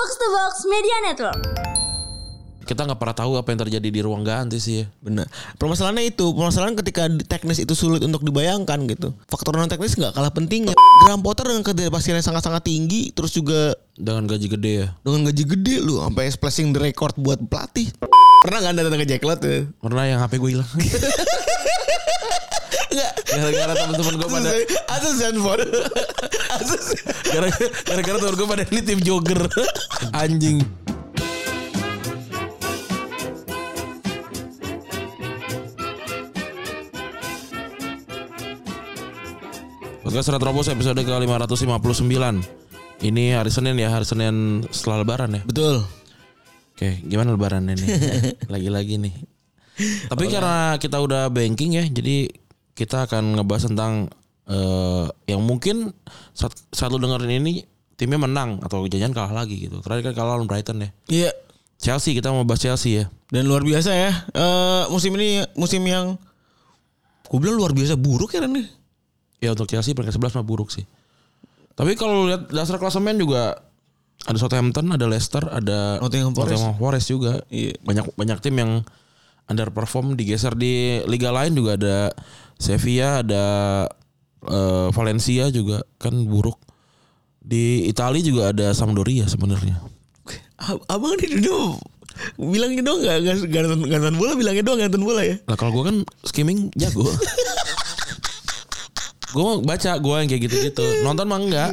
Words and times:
Box 0.00 0.16
to 0.16 0.28
Box 0.32 0.54
Media 0.64 0.96
Network. 1.04 1.44
Kita 2.64 2.88
nggak 2.88 2.96
pernah 2.96 3.12
tahu 3.12 3.36
apa 3.36 3.52
yang 3.52 3.60
terjadi 3.68 3.88
di 3.92 4.00
ruang 4.00 4.24
ganti 4.24 4.56
sih 4.56 4.80
ya. 4.80 4.88
Benar. 5.04 5.28
Permasalahannya 5.60 6.08
itu, 6.08 6.24
permasalahan 6.32 6.72
ketika 6.72 7.04
teknis 7.28 7.60
itu 7.60 7.76
sulit 7.76 8.00
untuk 8.00 8.24
dibayangkan 8.24 8.80
gitu. 8.88 9.12
Faktor 9.28 9.60
non 9.60 9.68
teknis 9.68 9.92
nggak 10.00 10.16
kalah 10.16 10.32
pentingnya. 10.32 10.72
Graham 11.04 11.20
Potter 11.20 11.52
dengan 11.52 11.68
yang 12.16 12.24
sangat-sangat 12.24 12.64
tinggi, 12.64 13.12
terus 13.12 13.36
juga 13.36 13.76
Dengan 13.92 14.24
gaji 14.24 14.48
gede 14.48 14.72
ya. 14.72 14.88
dengan 15.04 15.28
gaji 15.28 15.44
gede 15.44 15.84
lu 15.84 16.00
sampai 16.00 16.32
splashing 16.32 16.72
the 16.72 16.80
record 16.80 17.12
buat 17.20 17.36
pelatih. 17.36 17.92
Pernah 18.40 18.56
nggak 18.64 18.72
anda 18.72 18.82
datang 18.88 19.00
ke 19.04 19.08
Jack 19.12 19.20
Lot 19.28 19.44
tuh? 19.44 19.68
Pernah 19.84 20.04
yang 20.08 20.24
HP 20.24 20.40
gue 20.40 20.50
hilang. 20.56 20.70
Enggak. 22.90 23.12
Gara-gara 23.30 23.72
teman-teman 23.76 24.14
gue 24.16 24.28
pada 24.28 24.50
Asus 24.90 25.16
handphone. 25.22 25.62
Asus. 26.58 26.86
gara- 27.24 27.54
gara-gara 27.86 28.18
teman 28.18 28.34
gue 28.34 28.48
pada 28.48 28.62
ini 28.66 28.80
tim 28.82 28.98
jogger. 29.00 29.40
Anjing. 30.12 30.58
Podcast 40.00 40.32
Serat 40.32 40.42
Robos 40.42 40.66
episode 40.66 40.98
ke-559 40.98 42.24
Ini 43.04 43.24
hari 43.36 43.50
Senin 43.52 43.76
ya 43.76 43.92
Hari 43.92 44.06
Senin 44.06 44.34
setelah 44.72 45.04
lebaran 45.04 45.30
ya 45.36 45.42
Betul. 45.44 45.84
Oke 46.74 46.98
gimana 47.04 47.36
lebaran 47.36 47.68
ini 47.68 47.86
Lagi-lagi 48.52 48.96
nih 48.98 49.14
Tapi 50.08 50.24
karena 50.28 50.76
kita 50.76 50.98
udah 50.98 51.28
banking 51.28 51.76
ya 51.76 51.84
Jadi 51.86 52.26
kita 52.80 53.04
akan 53.04 53.36
ngebahas 53.36 53.68
tentang 53.68 54.08
eh, 54.48 55.06
Yang 55.28 55.40
mungkin 55.44 55.76
saat, 56.32 56.56
saat 56.72 56.88
lu 56.88 56.96
dengerin 56.96 57.44
ini 57.44 57.68
Timnya 58.00 58.16
menang 58.16 58.64
Atau 58.64 58.88
jangan 58.88 59.12
kalah 59.12 59.44
lagi 59.44 59.68
gitu 59.68 59.84
Terakhir 59.84 60.10
kan 60.10 60.14
kalah 60.16 60.40
lawan 60.40 60.48
Brighton 60.48 60.80
ya 60.80 60.88
Iya. 61.12 61.30
Chelsea 61.80 62.16
kita 62.16 62.32
mau 62.32 62.48
bahas 62.48 62.64
Chelsea 62.64 63.04
ya 63.04 63.12
Dan 63.28 63.44
luar 63.44 63.60
biasa 63.60 63.92
ya. 63.92 64.12
Eh 64.32 64.82
musim 64.88 65.12
ini 65.20 65.44
musim 65.56 65.84
yang 65.84 66.16
gue 67.30 67.38
bilang 67.38 67.60
luar 67.62 67.70
biasa 67.70 67.94
buruk 67.94 68.34
ya 68.34 68.42
nih. 68.42 68.66
Ya 69.38 69.54
untuk 69.54 69.68
Chelsea 69.70 69.92
peringkat 69.92 70.16
11 70.16 70.40
mah 70.40 70.44
buruk 70.44 70.72
sih 70.72 70.84
Tapi 71.76 71.96
kalau 71.96 72.28
lihat 72.28 72.48
dasar 72.52 72.76
klasemen 72.76 73.16
juga 73.16 73.60
ada 74.28 74.36
Southampton, 74.36 74.92
ada 74.92 75.08
Leicester, 75.08 75.40
ada 75.48 75.96
Nottingham 75.96 76.36
Forest. 76.36 76.60
Nottingham 76.60 76.76
Forest 76.76 77.06
juga. 77.08 77.32
Iya. 77.48 77.80
Banyak 77.80 78.12
banyak 78.20 78.38
tim 78.44 78.52
yang 78.52 78.84
underperform 79.50 80.14
digeser 80.14 80.54
di 80.54 81.02
liga 81.04 81.28
lain 81.28 81.52
juga 81.52 81.74
ada 81.74 81.96
Sevilla, 82.54 83.20
ada 83.20 83.44
eh, 84.46 84.88
Valencia 84.90 85.50
juga 85.50 85.82
kan 85.98 86.14
buruk. 86.14 86.56
Di 87.40 87.84
Italia 87.84 88.22
juga 88.22 88.42
ada 88.52 88.70
Sampdoria 88.70 89.26
sebenarnya. 89.26 89.82
Ab- 90.60 90.84
Abang 90.86 91.16
di 91.16 91.26
dunia 91.26 91.74
bilangnya 92.36 92.84
doang 92.84 93.00
gak, 93.00 93.16
gak, 93.22 93.36
gak, 93.48 93.62
nonton, 93.64 93.88
gak 93.88 93.98
nonton 93.98 94.16
bola 94.16 94.32
bilangnya 94.36 94.60
doang 94.60 94.76
gak 94.76 94.92
nonton 94.92 95.06
bola 95.08 95.22
ya 95.24 95.40
Lah 95.48 95.56
kalau 95.56 95.72
gue 95.72 95.84
kan 95.88 95.96
skimming 96.22 96.68
jago. 96.76 97.08
gue 99.30 99.46
baca 99.62 99.90
gue 99.96 100.14
yang 100.16 100.28
kayak 100.28 100.42
gitu-gitu. 100.44 100.84
Nonton 101.00 101.26
mah 101.26 101.38
enggak. 101.38 101.70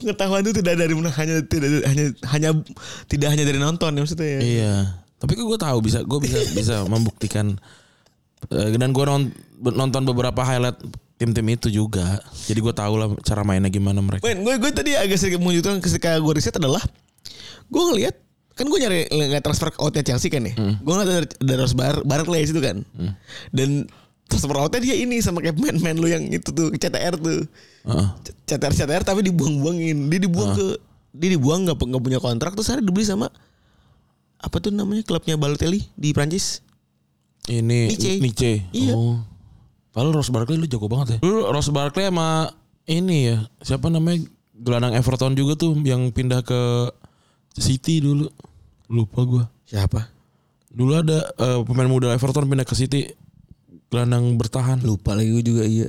pengetahuan 0.00 0.40
itu 0.40 0.52
tidak 0.54 0.74
dari 0.78 0.94
hanya 0.94 1.36
tidak 1.44 1.68
hanya 1.84 2.04
hanya 2.30 2.50
tidak 3.04 3.28
hanya 3.28 3.44
dari 3.44 3.58
nonton 3.58 3.92
ya 3.92 4.00
maksudnya 4.00 4.28
ya 4.28 4.40
Iya. 4.40 4.74
Tapi 5.18 5.32
gue 5.34 5.58
tahu 5.58 5.78
bisa 5.82 6.06
gue 6.06 6.18
bisa 6.22 6.38
bisa 6.54 6.74
membuktikan 6.86 7.58
Eh, 8.48 8.70
dan 8.78 8.94
gue 8.94 9.04
nonton 9.58 10.02
beberapa 10.06 10.46
highlight 10.46 10.78
tim-tim 11.18 11.46
itu 11.50 11.68
juga. 11.68 12.22
Jadi 12.46 12.58
gue 12.62 12.74
tahu 12.74 12.94
lah 12.94 13.08
cara 13.26 13.42
mainnya 13.42 13.68
gimana 13.68 13.98
mereka. 13.98 14.22
Men, 14.22 14.46
gue 14.46 14.54
gue 14.62 14.70
tadi 14.70 14.94
agak 14.94 15.18
sedikit 15.18 15.42
melanjutkan 15.42 15.82
ketika 15.82 16.14
gue 16.22 16.32
riset 16.38 16.54
adalah 16.54 16.80
gue 17.68 17.82
ngelihat 17.92 18.14
kan 18.54 18.66
gue 18.66 18.78
nyari 18.78 19.06
ngeliat 19.10 19.42
transfer 19.42 19.74
outnya 19.82 20.06
Chelsea 20.06 20.30
kan 20.30 20.46
ya. 20.46 20.54
Gue 20.54 20.92
ngeliat 20.94 21.10
dari, 21.10 21.26
dari 21.42 21.58
Ross 21.58 21.74
Bar 21.74 22.06
Barkley 22.06 22.46
itu 22.46 22.62
kan. 22.62 22.86
Dan 23.50 23.90
transfer 24.30 24.54
outnya 24.54 24.80
dia 24.80 24.94
ini 24.94 25.18
sama 25.18 25.42
kayak 25.42 25.58
pemain-pemain 25.58 25.98
lu 25.98 26.06
yang 26.06 26.24
itu 26.30 26.48
tuh 26.54 26.70
CTR 26.78 27.18
tuh. 27.18 27.42
Heeh. 27.90 28.08
CTR 28.46 28.72
CTR 28.72 29.02
tapi 29.02 29.26
dibuang-buangin. 29.26 30.06
Dia 30.08 30.20
dibuang 30.22 30.54
ke 30.54 30.78
dia 31.10 31.34
dibuang 31.34 31.66
nggak 31.66 31.74
nggak 31.74 32.02
punya 32.04 32.20
kontrak 32.22 32.54
terus 32.54 32.70
akhirnya 32.70 32.86
dibeli 32.86 33.02
sama 33.02 33.26
apa 34.38 34.56
tuh 34.62 34.70
namanya 34.70 35.02
klubnya 35.02 35.34
Balotelli 35.34 35.82
di 35.94 36.14
Prancis. 36.14 36.62
Ini 37.48 37.90
Nice. 37.90 38.20
Nice. 38.22 38.54
Iya. 38.70 38.94
Oh. 38.94 39.18
Padahal 39.90 40.14
Ross 40.14 40.30
Barkley 40.30 40.60
lu 40.60 40.68
jago 40.68 40.86
banget 40.86 41.16
ya. 41.16 41.26
Lu 41.26 41.48
Ross 41.48 41.72
Barkley 41.72 42.06
sama 42.06 42.52
ini 42.86 43.34
ya. 43.34 43.36
Siapa 43.58 43.88
namanya? 43.90 44.22
Gelandang 44.58 44.94
Everton 44.94 45.34
juga 45.34 45.54
tuh 45.54 45.74
yang 45.82 46.10
pindah 46.10 46.42
ke 46.42 46.90
City 47.56 47.98
dulu. 47.98 48.30
Lupa 48.86 49.20
gue. 49.26 49.44
Siapa? 49.66 50.06
Dulu 50.70 50.92
ada 50.94 51.18
eh, 51.24 51.60
pemain 51.66 51.90
muda 51.90 52.14
Everton 52.14 52.46
pindah 52.46 52.68
ke 52.68 52.76
City. 52.78 53.10
Gelandang 53.88 54.36
bertahan. 54.36 54.84
Lupa 54.84 55.16
lagi 55.16 55.32
gue 55.34 55.44
juga 55.46 55.62
iya. 55.64 55.88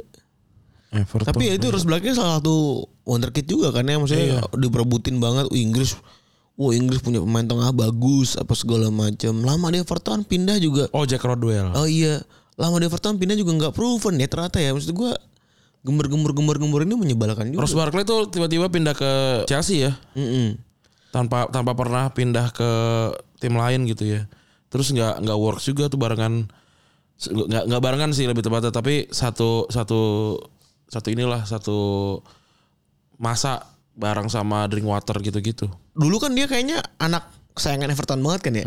Everton. 0.90 1.30
Tapi 1.30 1.52
ya 1.52 1.54
itu 1.60 1.70
Ross 1.70 1.86
Barkley 1.86 2.16
salah 2.16 2.42
satu 2.42 2.88
wonderkid 3.06 3.46
juga 3.46 3.70
kan 3.70 3.86
ya 3.86 4.00
maksudnya 4.02 4.26
Iya. 4.26 4.42
diperebutin 4.58 5.22
banget 5.22 5.52
Inggris. 5.54 5.94
Wah 6.60 6.76
Inggris 6.76 7.00
punya 7.00 7.24
pemain 7.24 7.48
tengah 7.48 7.72
bagus 7.72 8.36
apa 8.36 8.52
segala 8.52 8.92
macam. 8.92 9.32
Lama 9.48 9.72
di 9.72 9.80
Everton 9.80 10.28
pindah 10.28 10.60
juga. 10.60 10.92
Oh 10.92 11.08
Jack 11.08 11.24
Rodwell. 11.24 11.72
Oh 11.72 11.88
iya, 11.88 12.20
lama 12.60 12.76
di 12.84 12.92
Everton 12.92 13.16
pindah 13.16 13.40
juga 13.40 13.56
nggak 13.56 13.74
proven 13.74 14.20
ya 14.20 14.28
ternyata 14.28 14.60
ya. 14.60 14.76
Maksud 14.76 14.92
gua 14.92 15.16
gembar-gembar 15.88 16.36
gembar-gembar 16.36 16.84
ini 16.84 16.96
menyebalkan 17.00 17.56
juga. 17.56 17.64
Ross 17.64 17.72
Barkley 17.72 18.04
tuh 18.04 18.28
tiba-tiba 18.28 18.68
pindah 18.68 18.92
ke 18.92 19.12
Chelsea 19.48 19.88
ya. 19.88 19.96
Mm-mm. 20.20 20.60
tanpa 21.10 21.50
tanpa 21.50 21.74
pernah 21.74 22.12
pindah 22.14 22.54
ke 22.54 22.70
tim 23.42 23.56
lain 23.58 23.88
gitu 23.90 24.06
ya 24.06 24.30
terus 24.70 24.94
nggak 24.94 25.26
nggak 25.26 25.40
works 25.42 25.66
juga 25.66 25.90
tuh 25.90 25.98
barengan 25.98 26.46
nggak 27.20 27.64
nggak 27.66 27.82
barengan 27.82 28.14
sih 28.14 28.30
lebih 28.30 28.46
tepatnya 28.46 28.70
tapi 28.70 29.10
satu 29.10 29.66
satu 29.74 30.02
satu 30.86 31.08
inilah 31.10 31.50
satu 31.50 31.80
masa 33.18 33.66
bareng 34.00 34.32
sama 34.32 34.64
Drinkwater 34.72 35.20
gitu-gitu 35.20 35.68
Dulu 35.92 36.16
kan 36.24 36.32
dia 36.32 36.48
kayaknya 36.48 36.80
anak 36.98 37.28
kesayangan 37.52 37.92
Everton 37.92 38.24
banget 38.24 38.42
kan 38.48 38.54
ya. 38.56 38.66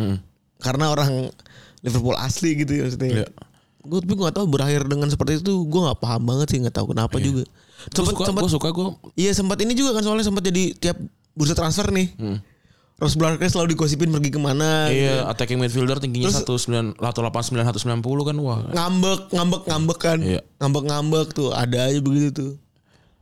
Karena 0.60 0.93
orang 0.93 1.32
Liverpool 1.81 2.12
asli 2.20 2.60
gitu 2.60 2.76
ya 2.76 2.82
maksudnya. 2.84 3.10
Iya. 3.25 3.28
Gue 3.82 3.98
tapi 4.04 4.12
gue 4.15 4.25
gak 4.28 4.37
tahu 4.37 4.47
berakhir 4.47 4.84
dengan 4.84 5.09
seperti 5.09 5.41
itu. 5.41 5.65
Gue 5.65 5.81
nggak 5.88 5.98
paham 5.98 6.22
banget 6.28 6.53
sih 6.53 6.59
nggak 6.60 6.76
tahu 6.76 6.93
kenapa 6.93 7.16
juga. 7.16 7.48
gue 7.48 7.91
Sempat 7.91 8.12
suka 8.15 8.22
sempat 8.28 8.43
gue 8.44 8.53
suka 8.53 8.69
gue 8.70 8.87
Iya 9.16 9.32
sempat 9.32 9.59
ini 9.65 9.72
juga 9.72 9.97
kan 9.97 10.04
soalnya 10.04 10.28
sempat 10.28 10.44
jadi 10.44 10.76
tiap 10.76 11.00
bursa 11.32 11.56
transfer 11.56 11.88
nih. 11.88 12.12
Ross 13.00 13.19
Barkley 13.19 13.50
selalu 13.50 13.75
digosipin 13.75 14.14
pergi 14.14 14.31
ke 14.31 14.38
mana. 14.38 14.87
gitu. 14.87 15.03
iya 15.03 15.26
attacking 15.26 15.59
midfielder 15.59 15.99
tingginya 15.99 16.31
satu 16.31 16.54
sembilan 16.54 16.94
satu 16.94 17.19
delapan 17.26 17.43
sembilan 17.43 17.64
satu 17.66 17.78
sembilan 17.82 18.00
puluh 18.04 18.22
kan 18.22 18.37
wah 18.38 18.59
Ngambek, 18.70 19.20
ngambek, 19.34 19.62
ngambek 19.66 19.99
kan. 19.99 20.19
Iya. 20.22 20.41
Ngambek, 20.62 20.82
ngambek 20.87 21.26
tuh 21.34 21.50
ada 21.50 21.91
aja 21.91 21.99
begitu 21.99 22.28
tuh. 22.31 22.53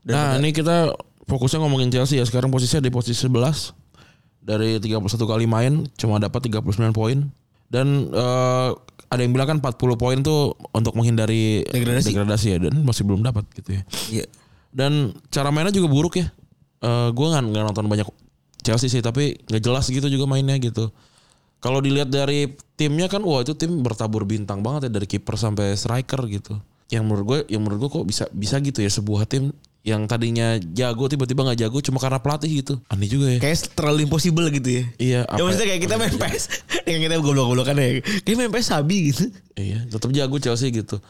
nah 0.05 0.37
ini 0.37 0.53
kita 0.53 0.93
fokusnya 1.31 1.63
ngomongin 1.63 1.95
Chelsea 1.95 2.19
ya 2.19 2.27
sekarang 2.27 2.51
posisinya 2.51 2.83
di 2.83 2.93
posisi 2.93 3.31
11 3.31 3.79
dari 4.43 4.83
31 4.83 5.07
kali 5.07 5.47
main 5.47 5.87
cuma 5.95 6.19
dapat 6.19 6.51
39 6.51 6.91
poin. 6.91 7.31
Dan 7.71 8.11
eh, 8.11 8.71
ada 9.11 9.21
yang 9.23 9.31
bilang 9.31 9.59
kan 9.59 9.59
40 9.63 9.95
poin 9.95 10.19
tuh 10.23 10.59
untuk 10.75 10.95
menghindari 10.99 11.63
Degradasi. 12.11 12.47
ya 12.51 12.59
dan 12.59 12.75
masih 12.83 13.03
belum 13.07 13.23
dapat 13.23 13.47
gitu 13.55 13.79
ya. 13.79 13.83
Iya. 14.11 14.27
dan 14.71 15.11
cara 15.35 15.51
mainnya 15.51 15.75
juga 15.75 15.91
buruk 15.91 16.19
ya. 16.19 16.31
Eh 16.83 17.09
gue 17.11 17.27
nggak 17.27 17.43
nggak 17.43 17.65
nonton 17.71 17.87
banyak 17.91 18.07
Chelsea 18.63 18.87
sih 18.87 19.03
tapi 19.03 19.35
nggak 19.51 19.63
jelas 19.63 19.87
gitu 19.91 20.07
juga 20.07 20.31
mainnya 20.31 20.55
gitu. 20.59 20.95
Kalau 21.61 21.83
dilihat 21.83 22.09
dari 22.09 22.55
timnya 22.79 23.11
kan 23.11 23.21
wah 23.21 23.45
itu 23.45 23.53
tim 23.53 23.83
bertabur 23.85 24.25
bintang 24.25 24.65
banget 24.65 24.89
ya 24.89 24.91
dari 24.97 25.07
kiper 25.11 25.35
sampai 25.37 25.75
striker 25.75 26.23
gitu. 26.31 26.59
Yang 26.91 27.03
menurut 27.07 27.25
gue 27.27 27.39
yang 27.51 27.63
menurut 27.67 27.79
gue 27.87 27.91
kok 28.01 28.07
bisa 28.07 28.25
bisa 28.31 28.57
gitu 28.63 28.81
ya 28.81 28.91
sebuah 28.91 29.27
tim 29.27 29.51
yang 29.81 30.05
tadinya 30.05 30.61
jago 30.61 31.09
tiba-tiba 31.09 31.41
nggak 31.41 31.61
jago 31.65 31.79
cuma 31.81 31.97
karena 31.97 32.21
pelatih 32.21 32.61
gitu. 32.61 32.75
Aneh 32.93 33.09
juga 33.09 33.33
ya. 33.33 33.39
Kayak 33.41 33.73
terlalu 33.73 34.05
impossible 34.05 34.47
gitu 34.53 34.69
ya. 34.69 34.85
iya 35.01 35.21
Ya 35.25 35.43
maksudnya 35.43 35.69
kayak 35.73 35.83
kita 35.89 35.95
main 35.97 36.15
PES 36.21 36.43
Yang 36.85 37.01
kita 37.09 37.15
goblok-goblokan 37.25 37.77
ya. 37.81 37.89
Kayak 38.21 38.37
main 38.37 38.53
PES 38.53 38.67
sabi 38.69 38.97
gitu. 39.13 39.25
Iya 39.57 39.89
tetap 39.89 40.11
jago 40.13 40.37
Chelsea 40.37 40.69
gitu 40.73 41.01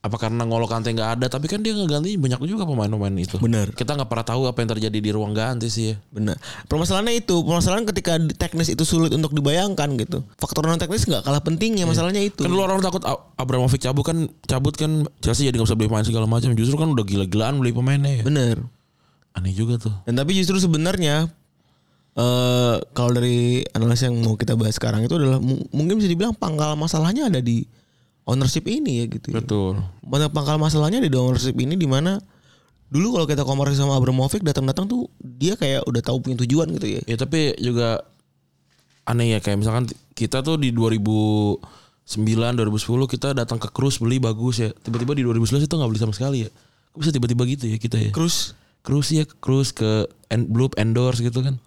apa 0.00 0.16
karena 0.16 0.48
ngolo 0.48 0.64
kante 0.64 0.96
nggak 0.96 1.20
ada 1.20 1.26
tapi 1.28 1.44
kan 1.44 1.60
dia 1.60 1.76
ngeganti 1.76 2.16
banyak 2.16 2.40
juga 2.48 2.64
pemain-pemain 2.64 3.12
itu 3.20 3.36
Benar. 3.36 3.76
kita 3.76 4.00
nggak 4.00 4.08
pernah 4.08 4.24
tahu 4.24 4.48
apa 4.48 4.64
yang 4.64 4.72
terjadi 4.72 4.96
di 4.96 5.10
ruang 5.12 5.36
ganti 5.36 5.68
sih 5.68 5.92
ya 5.92 6.00
Benar. 6.08 6.40
Permasalahannya 6.40 7.20
itu, 7.20 7.36
permasalahan 7.44 7.84
ketika 7.84 8.16
teknis 8.32 8.72
itu 8.72 8.80
sulit 8.88 9.12
untuk 9.12 9.36
dibayangkan 9.36 10.00
gitu. 10.00 10.24
Faktor 10.40 10.64
non 10.64 10.80
teknis 10.80 11.04
nggak 11.04 11.20
kalah 11.20 11.44
pentingnya 11.44 11.84
masalahnya 11.84 12.24
itu. 12.24 12.40
Kan 12.40 12.48
lu 12.48 12.64
orang 12.64 12.80
takut 12.80 13.04
Abramovich 13.36 13.84
cabut 13.84 14.00
kan 14.08 14.24
cabut 14.48 14.72
kan 14.72 15.04
Chelsea 15.20 15.44
jadi 15.44 15.60
nggak 15.60 15.68
bisa 15.68 15.76
beli 15.76 15.92
pemain 15.92 16.06
segala 16.08 16.24
macam. 16.24 16.56
Justru 16.56 16.80
kan 16.80 16.88
udah 16.88 17.04
gila-gilaan 17.04 17.60
beli 17.60 17.76
pemainnya 17.76 18.20
ya. 18.20 18.22
Bener. 18.24 18.56
Aneh 19.36 19.52
juga 19.52 19.76
tuh. 19.76 19.92
Dan 20.08 20.16
tapi 20.16 20.32
justru 20.32 20.56
sebenarnya 20.56 21.28
eh 22.16 22.76
kalau 22.96 23.12
dari 23.14 23.62
analis 23.76 24.00
yang 24.02 24.16
mau 24.24 24.34
kita 24.34 24.56
bahas 24.56 24.74
sekarang 24.74 25.04
itu 25.04 25.14
adalah 25.14 25.38
mu- 25.38 25.62
mungkin 25.70 26.00
bisa 26.00 26.08
dibilang 26.10 26.34
pangkal 26.34 26.74
masalahnya 26.74 27.30
ada 27.30 27.38
di 27.38 27.62
ownership 28.30 28.64
ini 28.70 29.02
ya 29.02 29.04
gitu. 29.10 29.34
Ya. 29.34 29.42
Betul. 29.42 29.82
Banyak 30.06 30.30
pangkal 30.30 30.56
masalahnya 30.62 31.02
di 31.02 31.10
ownership 31.10 31.58
ini 31.58 31.74
di 31.74 31.90
mana 31.90 32.22
dulu 32.90 33.18
kalau 33.18 33.26
kita 33.26 33.42
komersi 33.42 33.78
sama 33.78 33.98
Abramovich 33.98 34.46
datang-datang 34.46 34.86
tuh 34.86 35.10
dia 35.18 35.58
kayak 35.58 35.86
udah 35.90 36.02
tahu 36.02 36.22
punya 36.22 36.46
tujuan 36.46 36.70
gitu 36.78 36.86
ya. 36.86 37.00
Ya 37.04 37.16
tapi 37.18 37.58
juga 37.58 38.06
aneh 39.10 39.34
ya 39.34 39.38
kayak 39.42 39.66
misalkan 39.66 39.90
kita 40.14 40.46
tuh 40.46 40.54
di 40.54 40.70
2009 40.70 41.58
2010 42.06 43.14
kita 43.18 43.28
datang 43.34 43.58
ke 43.58 43.68
cruise 43.74 43.98
beli 43.98 44.22
bagus 44.22 44.62
ya. 44.62 44.70
Tiba-tiba 44.70 45.18
di 45.18 45.26
2011 45.26 45.66
itu 45.66 45.74
nggak 45.74 45.90
beli 45.90 46.00
sama 46.00 46.14
sekali 46.14 46.38
ya. 46.46 46.50
Kok 46.94 46.98
bisa 47.02 47.10
tiba-tiba 47.10 47.42
gitu 47.50 47.64
ya 47.66 47.76
kita 47.78 47.98
ya? 47.98 48.10
Terus 48.14 48.54
Cruise 48.80 49.12
ya 49.12 49.28
cruise 49.28 49.76
ke 49.76 50.08
en, 50.32 50.48
Bloop 50.48 50.72
endorse 50.80 51.20
gitu 51.20 51.44
kan. 51.44 51.60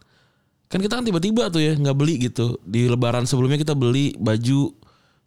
Kan 0.69 0.81
kita 0.81 0.97
kan 0.97 1.05
tiba-tiba 1.05 1.53
tuh 1.53 1.61
ya 1.61 1.77
nggak 1.77 1.97
beli 1.97 2.17
gitu. 2.17 2.57
Di 2.65 2.89
lebaran 2.89 3.29
sebelumnya 3.29 3.61
kita 3.61 3.77
beli 3.77 4.17
baju 4.17 4.73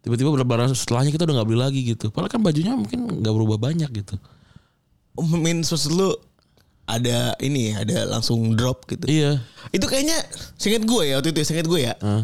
tiba-tiba 0.06 0.30
lebaran 0.38 0.70
setelahnya 0.70 1.10
kita 1.10 1.26
udah 1.26 1.42
nggak 1.42 1.48
beli 1.50 1.58
lagi 1.58 1.80
gitu. 1.82 2.14
Padahal 2.14 2.30
kan 2.30 2.40
bajunya 2.46 2.78
mungkin 2.78 3.10
nggak 3.18 3.34
berubah 3.34 3.58
banyak 3.58 3.90
gitu. 3.90 4.14
main 5.18 5.66
maksud 5.66 5.90
lu 5.90 6.14
ada 6.86 7.34
ini 7.42 7.74
ya, 7.74 7.82
ada 7.82 8.06
langsung 8.06 8.54
drop 8.54 8.86
gitu. 8.86 9.02
Iya. 9.10 9.42
Itu 9.74 9.90
kayaknya 9.90 10.22
singkat 10.54 10.86
gue 10.86 11.02
ya 11.10 11.18
waktu 11.18 11.34
itu, 11.34 11.42
singkat 11.42 11.66
gue 11.66 11.90
ya. 11.90 11.98
Hah? 11.98 12.22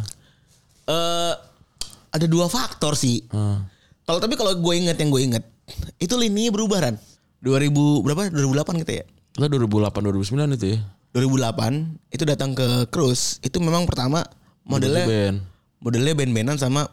Eh 0.86 1.34
ada 2.14 2.26
dua 2.30 2.46
faktor 2.46 2.94
sih. 2.94 3.26
Hah. 3.34 3.66
Kalau 4.06 4.22
tapi 4.22 4.38
kalau 4.38 4.54
gue 4.54 4.74
inget 4.78 4.94
yang 5.02 5.10
gue 5.10 5.18
inget 5.18 5.44
itu 5.98 6.14
lininya 6.14 6.54
berubah 6.54 6.78
kan. 6.78 6.94
2000 7.42 7.74
berapa? 8.06 8.30
2008 8.30 8.86
gitu 8.86 8.92
ya. 9.02 9.04
Kita 9.34 9.50
2008 9.50 9.98
2009 9.98 10.54
itu 10.54 10.66
ya. 10.78 10.80
2008 11.18 12.14
itu 12.14 12.22
datang 12.22 12.54
ke 12.54 12.86
Cruise 12.86 13.42
itu 13.42 13.58
memang 13.58 13.82
pertama 13.90 14.22
modelnya 14.62 15.04
Band. 15.04 15.36
modelnya 15.82 16.14
band-bandan 16.14 16.56
sama 16.56 16.86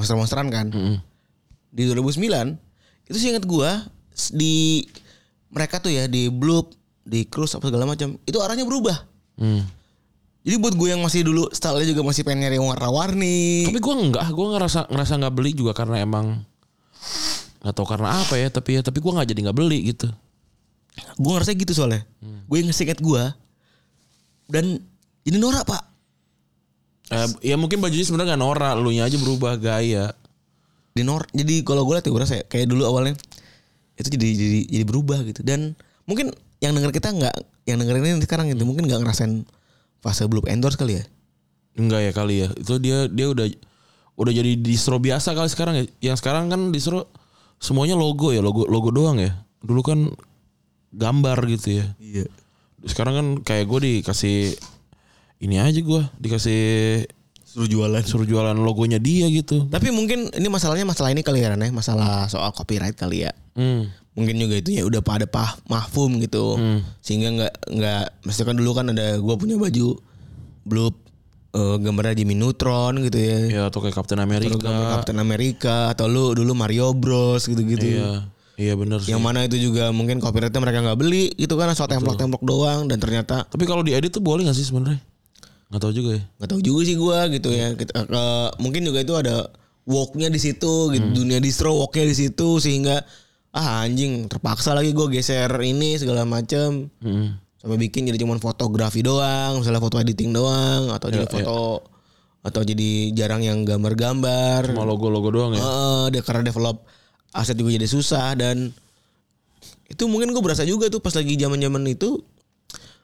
monster-monsteran 0.00 0.48
kan. 0.48 0.66
Mm-mm. 0.72 0.96
Di 1.70 1.86
2009 1.86 2.56
itu 3.06 3.16
sih 3.16 3.30
inget 3.30 3.44
gua 3.44 3.84
s- 4.10 4.32
di 4.32 4.82
mereka 5.50 5.78
tuh 5.78 5.90
ya 5.90 6.06
di 6.06 6.26
Bloop, 6.26 6.72
di 7.02 7.26
Cruise 7.26 7.52
apa 7.52 7.68
segala 7.68 7.84
macam. 7.84 8.16
Itu 8.24 8.40
arahnya 8.40 8.64
berubah. 8.64 8.96
Hmm. 9.36 9.62
Jadi 10.40 10.56
buat 10.56 10.72
gue 10.72 10.88
yang 10.88 11.04
masih 11.04 11.20
dulu 11.20 11.52
stylenya 11.52 11.92
juga 11.92 12.00
masih 12.00 12.24
pengen 12.24 12.48
nyari 12.48 12.56
warna-warni. 12.56 13.68
Tapi 13.68 13.76
gue 13.76 13.94
enggak, 14.08 14.24
gue 14.32 14.46
ngerasa 14.56 14.88
ngerasa 14.88 15.12
nggak 15.20 15.34
beli 15.36 15.52
juga 15.52 15.76
karena 15.76 16.00
emang 16.00 16.40
nggak 17.60 17.74
tahu 17.76 17.84
karena 17.84 18.08
apa 18.24 18.40
ya. 18.40 18.48
Tapi 18.48 18.78
ya 18.78 18.80
tapi 18.80 19.04
gue 19.04 19.12
nggak 19.12 19.28
jadi 19.28 19.40
nggak 19.44 19.58
beli 19.58 19.92
gitu. 19.92 20.08
Gue 21.20 21.30
ngerasa 21.36 21.52
gitu 21.52 21.76
soalnya. 21.76 22.08
Gue 22.48 22.56
yang 22.64 22.72
inget 22.72 23.00
gua 23.04 23.36
dan 24.48 24.80
ini 25.22 25.36
norak 25.36 25.68
pak. 25.68 25.89
Eh, 27.10 27.28
ya 27.42 27.58
mungkin 27.58 27.82
bajunya 27.82 28.06
sebenarnya 28.06 28.38
nggak 28.38 28.42
norak, 28.42 28.74
lu 28.78 28.94
nya 28.94 29.10
aja 29.10 29.18
berubah 29.18 29.58
gaya. 29.58 30.14
Di 30.94 31.02
nor 31.02 31.26
jadi 31.34 31.66
kalau 31.66 31.82
gue 31.82 31.98
liat 31.98 32.06
ya 32.06 32.10
gue 32.14 32.22
rasa 32.22 32.34
ya, 32.38 32.44
kayak 32.46 32.70
dulu 32.70 32.86
awalnya 32.86 33.18
itu 33.98 34.08
jadi 34.14 34.28
jadi 34.32 34.60
jadi 34.70 34.84
berubah 34.88 35.18
gitu 35.28 35.44
dan 35.44 35.76
mungkin 36.08 36.32
yang 36.64 36.72
denger 36.72 36.88
kita 36.88 37.12
nggak 37.12 37.34
yang 37.68 37.76
dengerin 37.84 38.16
ini 38.16 38.24
sekarang 38.24 38.48
gitu 38.48 38.64
mungkin 38.64 38.88
nggak 38.88 39.04
ngerasain 39.04 39.44
fase 40.00 40.24
belum 40.30 40.46
endorse 40.46 40.78
kali 40.78 41.02
ya. 41.02 41.04
Enggak 41.76 42.00
ya 42.06 42.12
kali 42.14 42.34
ya. 42.46 42.48
Itu 42.54 42.78
dia 42.78 43.06
dia 43.10 43.26
udah 43.30 43.46
udah 44.18 44.32
jadi 44.32 44.54
distro 44.58 45.02
biasa 45.02 45.34
kali 45.34 45.48
sekarang 45.50 45.74
ya. 45.78 45.84
Yang 46.12 46.22
sekarang 46.22 46.46
kan 46.46 46.70
distro 46.70 47.10
semuanya 47.58 47.98
logo 47.98 48.30
ya, 48.30 48.38
logo 48.38 48.66
logo 48.70 48.94
doang 48.94 49.18
ya. 49.18 49.34
Dulu 49.60 49.80
kan 49.82 49.98
gambar 50.94 51.38
gitu 51.50 51.82
ya. 51.82 51.86
Iya. 51.98 52.26
Sekarang 52.86 53.14
kan 53.14 53.26
kayak 53.44 53.66
gue 53.68 53.80
dikasih 53.80 54.56
ini 55.40 55.56
aja 55.56 55.80
gue 55.80 56.02
dikasih 56.20 56.60
Suruh 57.50 57.66
jualan. 57.66 57.98
suruh 58.06 58.22
jualan 58.22 58.54
logonya 58.54 59.02
dia 59.02 59.26
gitu. 59.26 59.66
Tapi 59.66 59.90
mungkin 59.90 60.30
ini 60.38 60.46
masalahnya 60.46 60.86
masalah 60.86 61.10
ini 61.10 61.26
kali 61.26 61.42
ya 61.42 61.50
Ran, 61.50 61.58
ya, 61.58 61.74
masalah 61.74 62.30
soal 62.30 62.54
copyright 62.54 62.94
kali 62.94 63.26
ya. 63.26 63.34
Hmm. 63.58 63.90
Mungkin 64.14 64.38
juga 64.38 64.54
itu 64.62 64.70
ya 64.78 64.86
udah 64.86 65.02
pada 65.02 65.26
pah 65.26 65.58
mahfum 65.66 66.22
gitu. 66.22 66.54
Sehingga 67.02 67.34
nggak 67.34 67.52
nggak 67.74 68.04
mesti 68.22 68.42
kan 68.46 68.54
dulu 68.54 68.70
kan 68.70 68.94
ada 68.94 69.18
gua 69.18 69.34
punya 69.34 69.58
baju 69.58 69.98
blue 70.62 70.94
eh, 71.50 71.76
gambarnya 71.82 72.22
Jimmy 72.22 72.38
Neutron 72.38 73.02
gitu 73.02 73.18
ya. 73.18 73.38
Ya 73.50 73.62
atau 73.66 73.82
kayak 73.82 73.98
Captain 73.98 74.22
Atau 74.22 74.30
America. 74.30 74.54
gambar 74.54 74.86
Captain 75.02 75.18
America 75.18 75.76
atau 75.90 76.06
lu 76.06 76.30
dulu 76.38 76.54
Mario 76.54 76.94
Bros 76.94 77.50
gitu-gitu. 77.50 77.98
Iya. 77.98 78.30
Iya 78.60 78.78
benar 78.78 79.02
sih. 79.02 79.10
Yang 79.10 79.22
mana 79.26 79.42
itu 79.42 79.58
juga 79.58 79.90
mungkin 79.90 80.22
copyrightnya 80.22 80.62
mereka 80.62 80.86
nggak 80.86 80.98
beli 81.02 81.34
gitu 81.34 81.58
kan 81.58 81.72
asal 81.74 81.90
templok-templok 81.90 82.46
doang 82.46 82.86
dan 82.86 83.02
ternyata 83.02 83.42
Tapi 83.50 83.64
kalau 83.66 83.80
diedit 83.82 84.14
tuh 84.14 84.22
boleh 84.22 84.46
gak 84.46 84.54
sih 84.54 84.68
sebenarnya? 84.68 85.00
Nggak 85.70 85.80
tahu 85.80 85.92
juga 85.92 86.10
ya. 86.12 86.22
nggak 86.36 86.50
tahu 86.50 86.60
juga 86.60 86.80
sih 86.82 86.96
gua 86.96 87.18
gitu 87.26 87.48
ya. 87.48 87.72
Kita, 87.72 87.92
eh, 88.00 88.48
mungkin 88.58 88.82
juga 88.82 88.98
itu 88.98 89.14
ada 89.14 89.48
walknya 89.82 90.28
di 90.28 90.36
situ 90.36 90.90
gitu 90.90 91.06
dunia 91.16 91.38
distro 91.38 91.72
walknya 91.74 92.04
di 92.04 92.16
situ 92.16 92.58
sehingga 92.58 93.02
ah 93.50 93.82
anjing 93.82 94.26
terpaksa 94.26 94.70
lagi 94.70 94.90
gue 94.90 95.06
geser 95.08 95.50
ini 95.58 95.96
segala 95.96 96.22
macem 96.22 96.86
Hmm. 96.98 97.34
sampai 97.56 97.76
bikin 97.80 98.06
jadi 98.06 98.14
cuma 98.16 98.38
fotografi 98.38 99.00
doang 99.00 99.58
misalnya 99.58 99.78
foto 99.78 99.98
editing 99.98 100.30
doang 100.30 100.88
atau 100.88 101.08
jadi 101.08 101.26
Ya, 101.26 101.32
foto 101.32 101.82
atau 102.40 102.62
jadi 102.62 103.10
jarang 103.10 103.42
yang 103.42 103.64
gambar-gambar 103.64 104.70
Cuma 104.70 104.84
logo-logo 104.84 105.28
doang 105.28 105.52
ya. 105.52 105.60
Heeh, 105.60 106.02
dia 106.10 106.22
karena 106.22 106.46
develop 106.46 106.86
aset 107.30 107.52
juga 107.54 107.74
jadi 107.74 107.84
susah 107.84 108.32
dan 108.32 108.70
itu 109.86 110.02
mungkin 110.06 110.30
gue 110.30 110.40
berasa 110.40 110.62
juga 110.62 110.86
tuh 110.86 110.98
pas 110.98 111.12
lagi 111.12 111.34
zaman-zaman 111.34 111.82
itu 111.84 112.22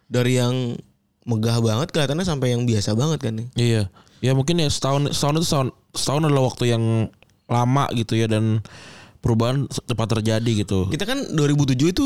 dari 0.07 0.39
yang 0.39 0.79
megah 1.27 1.59
banget 1.59 1.91
kelihatannya 1.91 2.23
sampai 2.23 2.55
yang 2.55 2.63
biasa 2.65 2.95
banget 2.95 3.19
kan 3.21 3.35
nih. 3.35 3.49
Iya. 3.55 3.83
Ya 4.23 4.33
mungkin 4.33 4.57
ya 4.57 4.71
setahun 4.71 5.11
setahun 5.11 5.35
itu 5.37 5.47
setahun, 5.47 5.69
setahun 5.93 6.23
adalah 6.25 6.45
waktu 6.47 6.65
yang 6.71 7.11
lama 7.47 7.85
gitu 7.93 8.15
ya 8.15 8.27
dan 8.27 8.63
perubahan 9.19 9.67
cepat 9.69 10.19
terjadi 10.19 10.51
gitu. 10.63 10.87
Kita 10.89 11.05
kan 11.05 11.19
2007 11.35 11.75
itu 11.91 12.05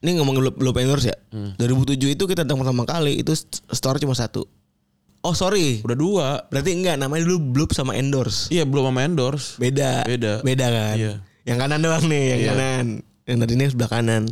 ini 0.00 0.16
ngomong 0.16 0.34
belum 0.36 0.54
belum 0.54 0.74
endorse 0.78 1.10
ya. 1.10 1.16
2007 1.58 1.98
itu 2.10 2.24
kita 2.24 2.44
datang 2.44 2.62
pertama 2.62 2.84
kali 2.84 3.18
itu 3.18 3.34
st- 3.34 3.60
store 3.68 3.98
cuma 3.98 4.14
satu. 4.14 4.46
Oh 5.24 5.32
sorry, 5.32 5.80
Udah 5.80 5.96
dua. 5.96 6.28
berarti 6.52 6.76
enggak 6.76 7.00
namanya 7.00 7.24
dulu 7.24 7.40
Bloop 7.56 7.72
sama 7.72 7.96
endorse. 7.96 8.52
Iya 8.52 8.68
belum 8.68 8.92
sama 8.92 9.02
endorse. 9.02 9.56
Beda. 9.56 10.04
Beda. 10.04 10.44
Beda 10.44 10.66
kan. 10.68 10.94
Iya. 10.94 11.12
Yang 11.44 11.58
kanan 11.58 11.80
doang 11.80 12.04
nih, 12.04 12.24
yang 12.28 12.40
Iya. 12.40 12.48
kanan. 12.52 12.86
Yang 13.24 13.36
tadi 13.40 13.52
ini 13.56 13.64
sebelah 13.66 13.90
kanan. 13.90 14.22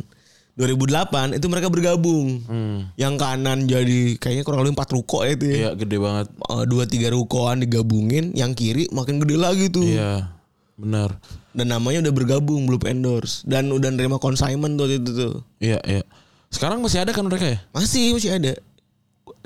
2008 0.53 1.33
itu 1.33 1.45
mereka 1.49 1.67
bergabung. 1.67 2.45
Hmm. 2.45 2.79
Yang 2.93 3.13
kanan 3.17 3.65
jadi 3.65 4.21
kayaknya 4.21 4.43
kurang 4.45 4.61
lebih 4.61 4.77
4 4.77 4.93
ruko 4.93 5.25
ya 5.25 5.31
itu 5.33 5.45
ya. 5.49 5.55
Iya 5.57 5.69
gede 5.73 5.97
banget. 5.97 6.27
Eh, 6.29 6.63
Dua 6.69 6.83
tiga 6.85 7.09
rukoan 7.09 7.65
digabungin, 7.65 8.37
yang 8.37 8.53
kiri 8.53 8.85
makin 8.93 9.17
gede 9.17 9.35
lagi 9.35 9.65
tuh. 9.73 9.81
Iya. 9.81 10.29
Benar. 10.77 11.17
Dan 11.53 11.69
namanya 11.69 12.05
udah 12.05 12.13
bergabung 12.13 12.65
belum 12.65 12.81
endorse 12.85 13.45
dan 13.45 13.69
udah 13.69 13.93
nerima 13.93 14.17
consignment 14.17 14.77
tuh 14.77 14.89
itu 14.89 15.09
tuh. 15.09 15.33
Iya 15.57 15.81
iya. 15.85 16.01
Sekarang 16.49 16.81
masih 16.81 17.01
ada 17.01 17.13
kan 17.13 17.25
mereka 17.25 17.49
ya? 17.49 17.57
Masih 17.73 18.13
masih 18.13 18.37
ada. 18.37 18.53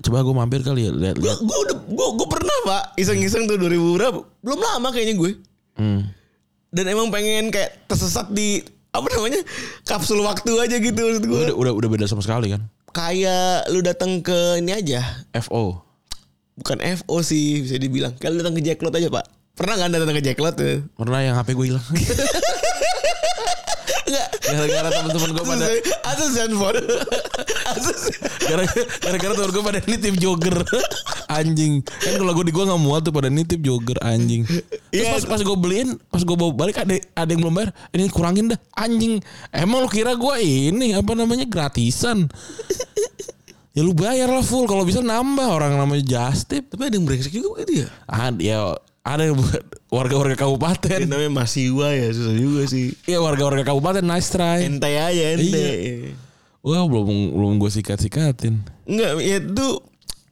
Coba 0.04 0.22
gue 0.22 0.36
mampir 0.36 0.62
kali 0.62 0.86
ya 0.88 0.92
lihat 0.94 1.18
Gue 1.18 1.26
lihat. 1.26 1.40
gue 1.40 1.58
udah 1.68 1.78
gue 1.88 2.08
gue 2.20 2.28
pernah 2.30 2.58
pak 2.68 2.84
iseng-iseng 2.96 3.48
tuh 3.48 3.56
2000 3.56 3.96
berapa? 3.96 4.20
Belum 4.44 4.60
lama 4.60 4.88
kayaknya 4.92 5.16
gue. 5.16 5.32
Hmm. 5.80 6.02
Dan 6.68 6.86
emang 6.88 7.08
pengen 7.10 7.48
kayak 7.48 7.88
tersesat 7.88 8.28
di 8.30 8.60
apa 8.98 9.08
namanya 9.14 9.42
kapsul 9.86 10.26
waktu 10.26 10.52
aja 10.58 10.76
gitu 10.82 10.98
maksud 10.98 11.24
gue. 11.24 11.42
Udah, 11.52 11.56
udah 11.56 11.74
udah 11.78 11.90
beda 11.90 12.06
sama 12.10 12.26
sekali 12.26 12.50
kan. 12.52 12.66
Kayak 12.92 13.70
lu 13.70 13.86
datang 13.86 14.26
ke 14.26 14.58
ini 14.58 14.74
aja, 14.74 15.06
FO. 15.46 15.86
bukan 16.58 16.82
FO 16.98 17.22
sih 17.22 17.62
bisa 17.62 17.78
dibilang. 17.78 18.18
Kalau 18.18 18.42
datang 18.42 18.58
ke 18.58 18.66
Jacklot 18.66 18.98
aja 18.98 19.14
pak. 19.14 19.30
Pernah 19.54 19.74
nggak 19.78 19.88
anda 19.90 19.98
datang 20.02 20.18
ke 20.18 20.24
Jacklot? 20.26 20.58
Pernah 20.98 21.20
yang 21.22 21.38
HP 21.38 21.54
gue 21.54 21.66
hilang. 21.70 21.86
Gara-gara 24.48 24.90
teman-teman 24.90 25.30
gue 25.36 25.44
pada 25.46 25.68
Asus 26.08 26.32
handphone. 26.40 26.80
Asus. 27.68 28.02
gara-gara 28.48 28.84
gara-gara 29.04 29.34
temen 29.36 29.52
gue 29.52 29.64
pada 29.64 29.80
nitip 29.84 30.16
jogger 30.16 30.58
anjing. 31.28 31.84
Kan 31.84 32.16
kalau 32.16 32.32
gue 32.32 32.46
di 32.48 32.54
gue 32.56 32.64
nggak 32.64 32.80
muat 32.80 33.04
tuh 33.04 33.12
pada 33.12 33.28
nitip 33.28 33.60
jogger 33.60 34.00
anjing. 34.00 34.48
Terus 34.48 34.72
Iya. 34.96 35.12
pas 35.12 35.24
pas 35.28 35.42
gue 35.44 35.58
beliin 35.60 36.00
pas 36.08 36.24
gue 36.24 36.36
bawa 36.36 36.56
balik 36.56 36.80
ada 36.80 36.96
ada 37.14 37.28
yang 37.28 37.44
belum 37.44 37.54
bayar. 37.54 37.70
Ini 37.92 38.08
kurangin 38.08 38.48
dah 38.48 38.60
anjing. 38.74 39.20
Emang 39.52 39.84
lu 39.84 39.90
kira 39.92 40.16
gue 40.16 40.34
ini 40.40 40.96
apa 40.96 41.12
namanya 41.12 41.44
gratisan? 41.44 42.32
Ya 43.76 43.84
lu 43.84 43.92
bayar 43.92 44.32
lah 44.32 44.42
full. 44.42 44.66
Kalau 44.66 44.88
bisa 44.88 45.04
nambah 45.04 45.46
orang 45.46 45.78
namanya 45.78 46.02
Justip 46.02 46.66
Tapi 46.66 46.88
ada 46.88 46.96
yang 46.96 47.06
brengsek 47.06 47.30
juga 47.30 47.62
gitu 47.62 47.84
ya. 47.84 47.88
ada 48.08 48.40
ya 48.40 48.60
ada 49.08 49.32
buat 49.32 49.64
warga-warga 49.88 50.36
kabupaten 50.36 51.08
namanya 51.08 51.32
Mas 51.32 51.56
Iwa 51.56 51.96
ya 51.96 52.12
susah 52.12 52.36
juga 52.36 52.68
sih. 52.68 52.92
Iya 53.08 53.24
warga-warga 53.24 53.64
kabupaten 53.64 54.04
nice 54.04 54.28
try 54.28 54.68
Ente 54.68 54.92
aja 54.92 55.24
ente. 55.40 55.48
Iya. 55.48 56.12
Wah 56.60 56.84
belum 56.84 57.32
belum 57.32 57.52
gue 57.64 57.72
sikat-sikatin 57.72 58.60
Enggak, 58.84 59.12
ya 59.24 59.40
itu 59.40 59.68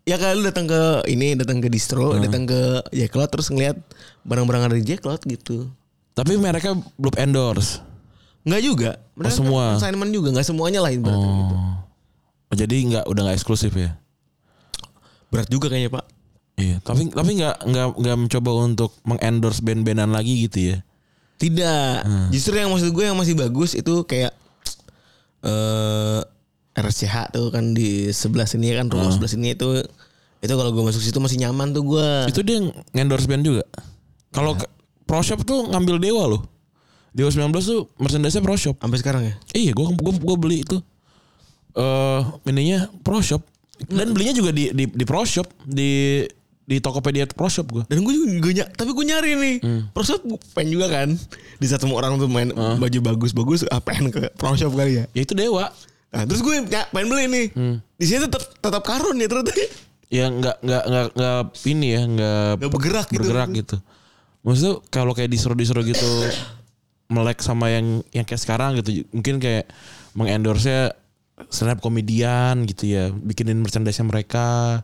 ya 0.04 0.20
kalau 0.20 0.44
datang 0.44 0.68
ke 0.68 0.82
ini 1.08 1.40
datang 1.40 1.64
ke 1.64 1.72
distro, 1.72 2.12
datang 2.20 2.44
ke 2.44 2.84
Jacklot 2.92 3.32
terus 3.32 3.48
ngeliat 3.48 3.80
barang-barang 4.28 4.76
dari 4.76 4.84
Jacklot 4.84 5.24
gitu. 5.24 5.72
Tapi 6.12 6.36
mereka 6.36 6.76
belum 7.00 7.16
endorse 7.16 7.80
Enggak 8.46 8.62
juga. 8.62 8.92
Mereka 9.18 9.34
Oh, 9.34 9.38
semua. 9.42 9.64
Consignment 9.80 10.12
juga 10.14 10.28
enggak 10.36 10.48
semuanya 10.48 10.80
lain 10.86 11.02
berat 11.02 11.18
gitu. 11.18 11.56
Oh, 12.46 12.56
jadi 12.56 12.76
nggak 12.78 13.06
udah 13.10 13.22
nggak 13.26 13.38
eksklusif 13.42 13.74
ya? 13.74 13.98
Berat 15.34 15.50
juga 15.50 15.74
kayaknya, 15.74 15.90
Pak. 15.90 16.06
Iya. 16.56 16.80
Tapi 16.80 17.12
tapi 17.12 17.32
nggak 17.36 17.56
nggak 17.64 17.88
nggak 18.00 18.18
mencoba 18.18 18.50
untuk 18.64 18.92
mengendorse 19.04 19.60
band-bandan 19.60 20.10
lagi 20.10 20.48
gitu 20.48 20.72
ya? 20.72 20.78
Tidak. 21.36 22.32
Justru 22.32 22.56
yang 22.56 22.72
maksud 22.72 22.90
gue 22.90 23.04
yang 23.04 23.18
masih 23.20 23.36
bagus 23.36 23.76
itu 23.76 24.04
kayak 24.04 24.32
eh 25.44 26.22
RSCH 26.76 27.32
tuh 27.32 27.48
kan 27.52 27.72
di 27.72 28.12
sebelah 28.12 28.44
sini 28.44 28.72
kan 28.72 28.92
rumah 28.92 29.08
sebelah 29.10 29.32
sini 29.32 29.56
itu 29.56 29.80
itu 30.44 30.54
kalau 30.54 30.72
gue 30.72 30.84
masuk 30.84 31.00
situ 31.00 31.16
masih 31.18 31.40
nyaman 31.40 31.72
tuh 31.72 31.84
gue. 31.84 32.08
Itu 32.28 32.44
dia 32.44 32.60
ngendorse 32.92 33.26
band 33.26 33.44
juga. 33.44 33.64
Kalau 34.30 34.54
ke- 34.54 34.68
Pro 35.06 35.22
Shop 35.22 35.42
tuh 35.42 35.70
ngambil 35.70 36.02
Dewa 36.02 36.28
loh. 36.28 36.44
Dewa 37.16 37.32
19 37.32 37.48
tuh 37.64 37.88
merchandise-nya 37.96 38.44
Pro 38.44 38.56
Shop. 38.56 38.76
Sampai 38.76 39.00
sekarang 39.00 39.24
ya. 39.24 39.34
Iya, 39.54 39.72
gua 39.72 39.94
gua, 39.96 40.12
gua 40.14 40.36
beli 40.36 40.68
itu. 40.68 40.78
Eh, 41.72 42.22
ininya 42.46 42.92
Pro 43.00 43.24
Shop. 43.24 43.40
Dan 43.88 44.12
belinya 44.12 44.34
juga 44.34 44.52
di 44.52 44.72
di, 44.72 44.84
di 44.86 45.04
Pro 45.08 45.24
Shop, 45.24 45.48
di 45.64 46.24
di 46.66 46.78
Tokopedia 46.78 47.26
Pro 47.26 47.46
Shop 47.46 47.66
gua. 47.66 47.84
Dan 47.86 48.02
gue 48.02 48.12
juga 48.12 48.26
gue 48.42 48.54
ny- 48.56 48.72
tapi 48.72 48.90
gue 48.90 49.06
nyari 49.06 49.32
nih. 49.36 49.56
Pro 49.90 50.02
Shop 50.02 50.20
gue 50.20 50.38
pengen 50.52 50.74
juga 50.74 50.90
kan. 50.90 51.10
Di 51.56 51.66
saat 51.66 51.80
semua 51.80 51.98
orang 51.98 52.18
tuh 52.18 52.26
main 52.26 52.50
baju 52.52 53.00
bagus-bagus, 53.06 53.70
ah, 53.70 53.78
pengen 53.78 54.10
ke 54.10 54.34
Pro 54.34 54.54
Shop 54.54 54.72
kali 54.72 54.98
ya. 54.98 55.06
Ya 55.12 55.22
itu 55.22 55.32
Dewa. 55.32 55.70
Nah, 56.10 56.24
terus 56.24 56.40
gue 56.40 56.56
ny- 56.60 56.90
pengen 56.90 57.08
beli 57.08 57.26
nih. 57.28 57.48
Di 57.96 58.06
sini 58.06 58.20
tetap 58.24 58.42
tetap 58.56 58.82
karun 58.82 59.16
ya 59.16 59.28
ternyata. 59.28 59.54
Ya 60.08 60.26
nggak 60.28 60.58
nggak 60.60 60.84
nggak 60.86 61.06
nggak 61.14 61.40
ini 61.66 61.88
ya, 61.88 62.02
nggak 62.04 62.50
Gak 62.58 62.72
bergerak 62.72 63.08
gitu. 63.10 63.20
bergerak 63.22 63.50
gitu. 63.52 63.76
Maksudnya 64.42 64.74
kalau 64.88 65.12
kayak 65.12 65.30
disuruh-disuruh 65.30 65.82
gitu 65.82 66.10
melek 67.14 67.38
sama 67.40 67.70
yang 67.70 68.02
yang 68.10 68.24
kayak 68.24 68.40
sekarang 68.40 68.78
gitu. 68.78 69.06
Mungkin 69.12 69.38
kayak 69.38 69.70
mengendorse 70.14 70.94
stand 71.50 71.70
up 71.70 71.80
komedian 71.80 72.64
gitu 72.64 72.88
ya, 72.88 73.12
bikinin 73.12 73.60
merchandise 73.60 74.00
mereka 74.00 74.80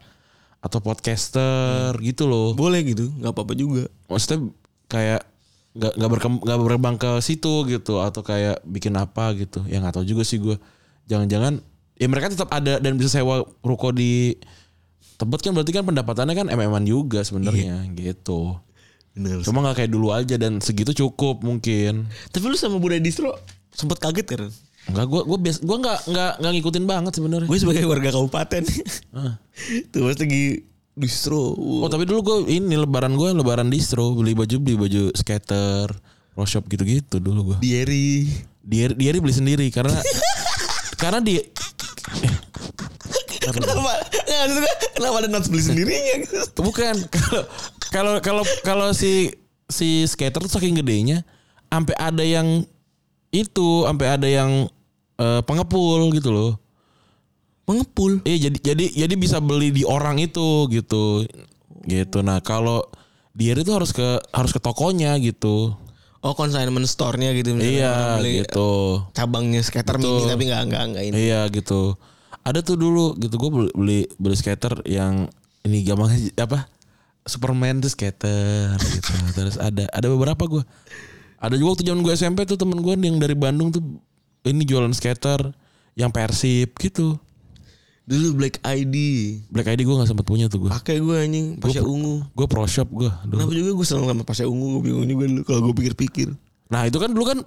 atau 0.61 0.77
podcaster 0.79 1.91
gitu 1.99 2.29
loh. 2.29 2.53
Boleh 2.53 2.85
gitu, 2.85 3.09
nggak 3.17 3.33
apa-apa 3.33 3.53
juga. 3.57 3.89
Maksudnya 4.07 4.53
kayak 4.87 5.21
nggak 5.71 5.93
nggak 5.97 6.11
berkembang 6.11 6.43
nggak 6.43 6.59
berkembang 6.59 6.95
ke 6.99 7.11
situ 7.23 7.63
gitu 7.65 7.97
atau 7.99 8.21
kayak 8.21 8.61
bikin 8.63 8.93
apa 8.95 9.33
gitu. 9.35 9.65
Ya 9.65 9.81
nggak 9.81 9.97
tahu 9.97 10.05
juga 10.05 10.21
sih 10.21 10.37
gue. 10.37 10.55
Jangan-jangan 11.09 11.59
ya 11.97 12.07
mereka 12.07 12.29
tetap 12.29 12.49
ada 12.53 12.77
dan 12.77 12.95
bisa 12.95 13.19
sewa 13.19 13.43
ruko 13.65 13.89
di 13.91 14.37
Tebet 15.21 15.37
kan 15.45 15.53
berarti 15.53 15.69
kan 15.69 15.85
pendapatannya 15.85 16.33
kan 16.33 16.47
MM-an 16.49 16.81
juga 16.81 17.21
sebenarnya 17.21 17.85
gitu. 17.93 18.57
Bener. 19.13 19.45
Cuma 19.45 19.61
nggak 19.61 19.85
kayak 19.85 19.91
dulu 19.93 20.09
aja 20.09 20.33
dan 20.33 20.57
segitu 20.57 20.97
cukup 20.97 21.45
mungkin. 21.45 22.09
Tapi 22.33 22.41
lu 22.49 22.57
sama 22.57 22.81
Bunda 22.81 22.97
Distro 22.97 23.37
sempet 23.69 24.01
kaget 24.01 24.25
kan? 24.25 24.49
Enggak 24.89 25.05
gue 25.13 25.21
gue 25.29 25.37
bias 25.37 25.57
gue 25.61 25.77
nggak 25.77 25.99
nggak 26.09 26.31
nggak 26.41 26.51
ngikutin 26.57 26.85
banget 26.89 27.13
sebenarnya. 27.13 27.47
Gue 27.47 27.59
sebagai 27.61 27.85
warga 27.85 28.09
kabupaten. 28.09 28.63
Ah. 29.13 29.37
Tuh 29.93 30.09
pas 30.09 30.17
lagi 30.17 30.65
distro. 30.97 31.53
Oh 31.57 31.89
tapi 31.89 32.09
dulu 32.09 32.19
gue 32.25 32.37
ini 32.57 32.75
lebaran 32.75 33.13
gue 33.13 33.29
lebaran 33.37 33.69
distro 33.69 34.17
beli 34.17 34.33
baju 34.33 34.55
beli 34.57 34.75
baju 34.77 35.03
skater, 35.13 35.93
pro 36.33 36.45
shop 36.49 36.65
gitu-gitu 36.65 37.21
dulu 37.21 37.53
gue. 37.53 37.57
Dieri. 37.61 38.25
Dia 38.61 38.89
dia 38.93 39.17
beli 39.17 39.33
sendiri 39.33 39.65
karena 39.69 39.93
karena 41.01 41.21
dia 41.21 41.41
Kenapa? 43.41 43.93
Kenapa 44.93 45.15
ada 45.17 45.27
nuts 45.27 45.49
beli 45.49 45.65
sendirinya 45.65 46.29
bukan 46.61 46.93
kalau 47.09 47.41
kalau 47.89 48.13
kalau 48.21 48.43
kalau 48.61 48.87
si 48.93 49.33
si 49.65 50.05
skater 50.05 50.45
tuh 50.45 50.51
saking 50.51 50.77
gedenya 50.77 51.25
sampai 51.71 51.95
ada 51.97 52.21
yang 52.21 52.63
itu 53.31 53.87
sampai 53.87 54.07
ada 54.19 54.27
yang 54.27 54.67
eh, 55.17 55.41
pengepul 55.47 56.11
gitu 56.13 56.29
loh. 56.31 56.51
Mengepul. 57.65 58.19
Iya 58.27 58.51
jadi 58.51 58.57
jadi 58.73 58.85
jadi 59.07 59.13
bisa 59.15 59.39
beli 59.39 59.71
di 59.71 59.87
orang 59.87 60.19
itu 60.19 60.67
gitu. 60.67 61.23
Gitu. 61.87 62.17
Nah, 62.21 62.43
kalau 62.43 62.83
dia 63.31 63.55
itu 63.55 63.71
harus 63.71 63.95
ke 63.95 64.19
harus 64.35 64.51
ke 64.51 64.59
tokonya 64.59 65.15
gitu. 65.23 65.73
Oh 66.21 66.37
consignment 66.37 66.85
store-nya 66.85 67.33
gitu 67.33 67.57
misalnya 67.57 68.21
Iya 68.21 68.45
gitu. 68.45 69.01
cabangnya 69.17 69.65
skater 69.65 69.97
mini 69.97 70.29
tapi 70.29 70.43
nggak 70.45 70.61
nggak 70.69 70.83
nggak 70.93 71.03
ini. 71.09 71.15
Iya 71.17 71.49
gitu. 71.49 71.97
Ada 72.45 72.61
tuh 72.61 72.77
dulu 72.77 73.17
gitu 73.17 73.41
gue 73.41 73.49
beli, 73.49 73.69
beli 73.73 73.99
beli 74.21 74.35
skater 74.37 74.85
yang 74.85 75.25
ini 75.65 75.81
gampang 75.81 76.13
apa? 76.45 76.69
Superman 77.25 77.81
tuh 77.81 77.89
skater 77.89 78.77
gitu. 78.77 79.11
Terus 79.33 79.57
ada 79.57 79.89
ada 79.89 80.07
beberapa 80.13 80.45
gue. 80.45 80.63
Ada 81.41 81.57
juga 81.57 81.73
waktu 81.73 81.83
zaman 81.89 82.01
gue 82.05 82.13
SMP 82.13 82.45
tuh 82.45 82.53
temen 82.53 82.77
gue 82.77 82.93
yang 83.01 83.17
dari 83.17 83.33
Bandung 83.33 83.73
tuh 83.73 83.81
ini 84.45 84.61
jualan 84.61 84.93
skater 84.93 85.49
yang 85.97 86.13
Persib 86.13 86.77
gitu. 86.77 87.17
Dulu 88.05 88.37
Black 88.37 88.61
ID. 88.61 88.95
Black 89.49 89.73
ID 89.73 89.81
gue 89.81 89.95
gak 89.97 90.09
sempet 90.13 90.25
punya 90.25 90.45
tuh 90.45 90.67
gue. 90.67 90.69
Pakai 90.69 91.01
gue 91.01 91.15
anjing 91.17 91.57
Pasha 91.57 91.81
ungu. 91.81 92.21
Gue 92.37 92.45
pro 92.45 92.69
shop 92.69 92.93
gue. 92.93 93.09
Kenapa 93.09 93.51
juga 93.57 93.71
gue 93.73 93.87
seneng 93.89 94.05
sama 94.05 94.21
Pasha 94.21 94.45
ungu 94.45 94.77
gue 94.77 94.81
bingung 94.93 95.05
juga 95.09 95.25
dulu 95.25 95.41
kalau 95.41 95.61
gue 95.69 95.73
pikir-pikir. 95.81 96.29
Nah 96.69 96.85
itu 96.85 96.97
kan 97.01 97.09
dulu 97.09 97.25
kan 97.25 97.39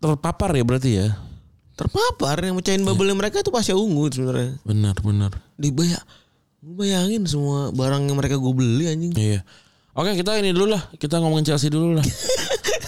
terpapar 0.00 0.56
ya 0.56 0.64
berarti 0.64 0.90
ya. 0.96 1.08
Terpapar 1.76 2.40
yang 2.40 2.56
mecahin 2.56 2.88
bubble 2.88 3.12
mereka 3.12 3.44
itu 3.44 3.52
Pasha 3.52 3.76
ungu 3.76 4.08
sebenarnya. 4.08 4.56
Benar 4.64 4.96
benar. 5.04 5.32
Dibayar. 5.60 6.00
Gue 6.64 6.88
bayangin 6.88 7.28
semua 7.28 7.68
barang 7.68 8.08
yang 8.08 8.16
mereka 8.16 8.40
gue 8.40 8.52
beli 8.56 8.88
anjing. 8.88 9.12
Iya. 9.12 9.44
Oke 9.92 10.12
kita 10.16 10.40
ini 10.40 10.56
dulu 10.56 10.72
lah. 10.72 10.88
Kita 10.96 11.20
ngomongin 11.20 11.52
Chelsea 11.52 11.68
dulu 11.68 12.00
lah. 12.00 12.04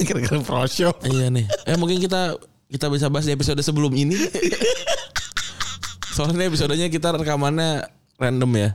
Kira-kira 0.06 0.38
pro 0.42 0.64
shop. 0.66 1.02
iya 1.06 1.28
nih. 1.32 1.46
Eh 1.66 1.76
mungkin 1.78 1.98
kita 1.98 2.36
kita 2.68 2.86
bisa 2.92 3.08
bahas 3.08 3.24
di 3.24 3.32
episode 3.32 3.60
sebelum 3.64 3.92
ini. 3.96 4.16
Soalnya 6.16 6.50
episodenya 6.50 6.90
kita 6.90 7.14
rekamannya 7.14 7.86
random 8.18 8.50
ya. 8.58 8.70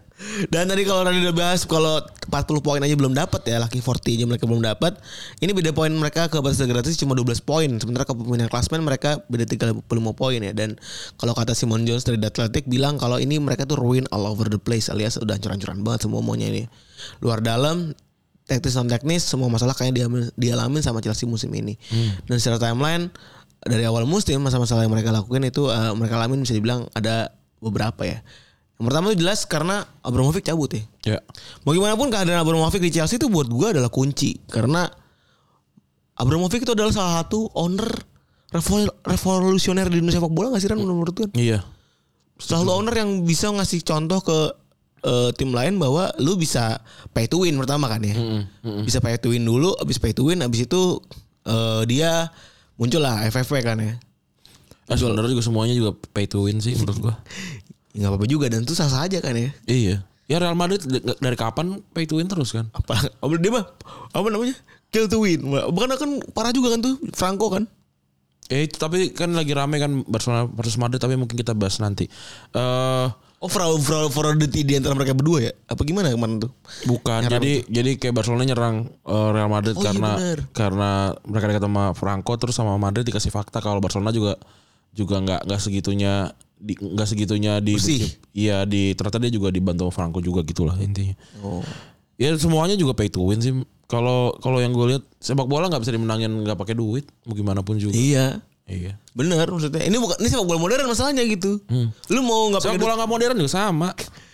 Dan 0.47 0.71
tadi 0.71 0.87
kalau 0.87 1.03
Randy 1.03 1.19
udah 1.19 1.35
bahas 1.35 1.67
kalau 1.67 1.99
40 2.31 2.63
poin 2.63 2.79
aja 2.79 2.95
belum 2.95 3.11
dapat 3.11 3.43
ya, 3.43 3.59
Lucky 3.59 3.83
40 3.83 4.15
aja 4.15 4.25
mereka 4.25 4.47
belum 4.47 4.63
dapat. 4.63 4.97
Ini 5.43 5.51
beda 5.51 5.75
poin 5.75 5.91
mereka 5.91 6.31
ke 6.31 6.39
batas 6.39 6.63
gratis 6.63 6.95
cuma 6.95 7.13
12 7.13 7.43
poin. 7.43 7.67
Sementara 7.77 8.07
ke 8.07 8.15
pemilihan 8.15 8.47
klasmen 8.47 8.81
mereka 8.81 9.19
beda 9.27 9.43
35 9.45 9.83
poin 10.15 10.39
ya. 10.39 10.55
Dan 10.55 10.79
kalau 11.19 11.35
kata 11.35 11.51
Simon 11.51 11.83
Jones 11.83 12.07
dari 12.07 12.17
The 12.17 12.31
Athletic 12.31 12.65
bilang 12.71 12.95
kalau 12.95 13.19
ini 13.19 13.37
mereka 13.37 13.67
tuh 13.67 13.75
ruin 13.77 14.07
all 14.15 14.25
over 14.25 14.47
the 14.47 14.57
place 14.57 14.87
alias 14.87 15.19
udah 15.19 15.35
hancur-hancuran 15.35 15.83
banget 15.83 16.07
semua 16.07 16.23
maunya 16.23 16.47
ini. 16.49 16.63
Luar 17.19 17.43
dalam 17.43 17.91
teknis 18.43 18.75
non 18.75 18.87
teknis 18.87 19.23
semua 19.23 19.47
masalah 19.47 19.71
kayaknya 19.71 20.05
diamin, 20.05 20.27
dialamin 20.35 20.81
sama 20.83 20.99
Chelsea 20.99 21.23
musim 21.23 21.49
ini. 21.55 21.79
Dan 22.27 22.37
secara 22.37 22.59
timeline 22.59 23.07
dari 23.63 23.87
awal 23.87 24.03
musim 24.03 24.43
masa-masalah 24.43 24.83
yang 24.83 24.91
mereka 24.91 25.15
lakukan 25.15 25.39
itu 25.43 25.71
eh, 25.71 25.91
mereka 25.95 26.19
alamin 26.19 26.43
bisa 26.43 26.51
dibilang 26.51 26.87
ada 26.91 27.31
beberapa 27.63 28.03
ya. 28.03 28.19
Yang 28.75 28.85
pertama 28.89 29.05
itu 29.09 29.17
jelas 29.23 29.39
karena 29.47 29.75
Abramovich 30.03 30.43
cabut 30.43 30.67
ya. 30.75 30.83
Ya. 31.07 31.19
Mau 31.63 31.71
gimana 31.71 31.95
pun 31.95 32.11
keadaan 32.11 32.43
Abramovich 32.43 32.83
di 32.83 32.91
Chelsea 32.91 33.15
itu 33.15 33.31
buat 33.31 33.47
gue 33.47 33.67
adalah 33.79 33.87
kunci 33.87 34.35
karena 34.51 34.91
Abramovich 36.13 36.61
itu 36.61 36.73
adalah 36.75 36.91
salah 36.91 37.23
satu 37.23 37.47
owner 37.55 37.87
revol- 38.53 38.93
revolusioner 39.01 39.89
di 39.89 39.97
Indonesia 39.97 40.21
sepak 40.21 40.33
bola 40.33 40.53
gak 40.53 40.61
sih 40.61 40.69
Ran 40.69 40.83
menurut 40.83 41.13
gue? 41.15 41.27
Iya. 41.33 41.65
Salah 42.37 42.67
satu 42.67 42.73
owner 42.75 42.93
yang 42.93 43.23
bisa 43.23 43.49
ngasih 43.49 43.81
contoh 43.81 44.19
ke 44.19 44.37
eh, 45.03 45.29
tim 45.35 45.51
lain 45.51 45.77
bahwa 45.77 46.09
lu 46.17 46.39
bisa 46.39 46.79
pay 47.11 47.27
to 47.27 47.43
win 47.43 47.59
pertama 47.59 47.91
kan 47.91 48.01
ya. 48.01 48.15
Bisa 48.87 49.03
pay 49.03 49.19
to 49.19 49.35
win 49.35 49.43
dulu, 49.43 49.75
abis 49.77 49.99
pay 49.99 50.15
to 50.15 50.23
win, 50.25 50.39
abis 50.41 50.65
itu 50.65 51.03
eh, 51.45 51.81
dia 51.85 52.31
muncul 52.79 53.03
lah 53.03 53.27
FFP 53.27 53.61
kan 53.61 53.77
ya. 53.79 53.93
Eh, 54.89 54.97
sebenarnya 54.97 55.31
juga 55.31 55.43
semuanya 55.43 55.75
juga 55.75 55.91
pay 56.11 56.27
to 56.27 56.43
win 56.43 56.59
sih 56.59 56.75
menurut 56.75 56.99
gua. 56.99 57.15
Ya, 57.93 57.99
nggak 58.03 58.09
apa-apa 58.15 58.27
juga 58.27 58.45
dan 58.49 58.65
itu 58.65 58.73
sah 58.73 58.89
sah 58.89 59.05
aja 59.05 59.19
kan 59.21 59.35
ya. 59.35 59.51
iya. 59.67 60.03
Ya 60.23 60.39
Real 60.39 60.55
Madrid 60.55 60.79
dari 61.19 61.35
kapan 61.35 61.83
pay 61.91 62.07
to 62.07 62.15
win 62.17 62.31
terus 62.31 62.55
kan? 62.55 62.71
Apa, 62.71 62.95
apa 62.95 63.33
dia 63.37 63.51
mah 63.51 63.67
apa 64.15 64.27
namanya? 64.31 64.55
Kill 64.87 65.11
to 65.11 65.19
win. 65.19 65.43
Bukan 65.43 65.91
kan 65.99 66.11
parah 66.31 66.55
juga 66.55 66.71
kan 66.73 66.79
tuh 66.79 66.95
Franco 67.11 67.51
kan? 67.51 67.67
Eh 68.47 68.67
tapi 68.71 69.11
kan 69.11 69.35
lagi 69.35 69.51
rame 69.51 69.83
kan 69.83 70.03
Barcelona 70.07 70.47
versus 70.47 70.79
Madrid 70.79 71.03
tapi 71.03 71.19
mungkin 71.19 71.35
kita 71.35 71.51
bahas 71.51 71.79
nanti. 71.83 72.07
Eh 72.55 73.07
Oh 73.43 73.51
fraud 73.51 73.83
fraud 73.83 74.07
fraudity 74.07 74.63
di 74.63 74.79
antara 74.79 74.95
mereka 74.95 75.11
berdua 75.11 75.43
ya? 75.43 75.51
Apa 75.67 75.83
gimana 75.83 76.07
kemarin 76.07 76.39
tuh? 76.39 76.51
bukan 76.87 77.27
jadi 77.27 77.67
jadi 77.67 77.99
kayak 77.99 78.15
Barcelona 78.15 78.47
nyerang 78.47 78.87
eh, 79.03 79.29
Real 79.35 79.51
Madrid 79.51 79.75
Oh, 79.75 79.83
iya 79.83 79.91
karena 79.91 80.11
bener. 80.15 80.39
karena 80.55 80.89
mereka 81.27 81.45
dekat 81.51 81.63
sama 81.67 81.83
Franco 81.91 82.31
terus 82.39 82.55
sama 82.55 82.73
Madrid 82.79 83.03
dikasih 83.03 83.35
fakta 83.35 83.59
kalau 83.59 83.83
Barcelona 83.83 84.15
juga 84.15 84.39
juga 84.95 85.19
nggak 85.19 85.41
nggak 85.43 85.59
segitunya 85.59 86.31
di 86.55 86.73
nggak 86.79 87.07
segitunya 87.09 87.59
di 87.59 87.75
iya 88.31 88.63
di 88.63 88.95
ternyata 88.95 89.19
dia 89.19 89.31
juga 89.35 89.51
dibantu 89.51 89.91
sama 89.91 89.93
Franco 89.93 90.23
juga 90.23 90.39
gitulah 90.47 90.79
intinya. 90.79 91.11
Oh. 91.43 91.59
Ya 92.15 92.31
semuanya 92.39 92.79
juga 92.79 92.95
pay 92.95 93.11
to 93.11 93.19
win 93.27 93.43
sih. 93.43 93.51
Kalau 93.91 94.31
kalau 94.39 94.63
yang 94.63 94.71
gue 94.71 94.95
lihat 94.95 95.03
sepak 95.19 95.43
bola 95.43 95.67
nggak 95.67 95.83
bisa 95.83 95.91
dimenangin 95.91 96.31
nggak 96.47 96.55
pakai 96.55 96.79
duit, 96.79 97.03
mau 97.27 97.35
gimana 97.35 97.59
pun 97.59 97.75
juga. 97.75 97.91
Iya. 97.91 98.39
Iya. 98.63 98.95
Bener 99.11 99.43
maksudnya. 99.51 99.83
Ini 99.83 99.97
bukan 99.99 100.17
ini 100.23 100.27
sepak 100.31 100.47
bola 100.47 100.59
modern 100.59 100.87
masalahnya 100.87 101.23
gitu. 101.27 101.59
Lu 102.07 102.21
mau 102.23 102.47
nggak 102.49 102.63
pakai 102.63 102.79
bola 102.79 102.95
nggak 102.95 103.11
modern 103.11 103.35
juga 103.35 103.51
sama. 103.51 103.91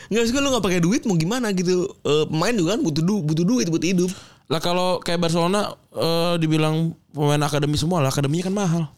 Nggak 0.10 0.24
sih 0.26 0.34
lu 0.38 0.50
nggak 0.50 0.66
pakai 0.66 0.82
duit 0.82 1.02
mau 1.10 1.18
gimana 1.18 1.50
gitu. 1.54 1.90
Eh, 2.06 2.26
pemain 2.30 2.54
juga 2.54 2.78
kan 2.78 2.82
butuh 2.86 3.04
du 3.04 3.22
butuh 3.26 3.46
duit 3.46 3.68
buat 3.70 3.82
hidup. 3.82 4.10
Lah 4.50 4.62
kalau 4.62 5.02
kayak 5.02 5.22
Barcelona 5.22 5.74
eh, 5.94 6.34
dibilang 6.38 6.94
pemain 7.14 7.42
akademi 7.42 7.78
semua 7.78 8.06
lah, 8.06 8.14
akademinya 8.14 8.50
kan 8.50 8.56
mahal. 8.56 8.84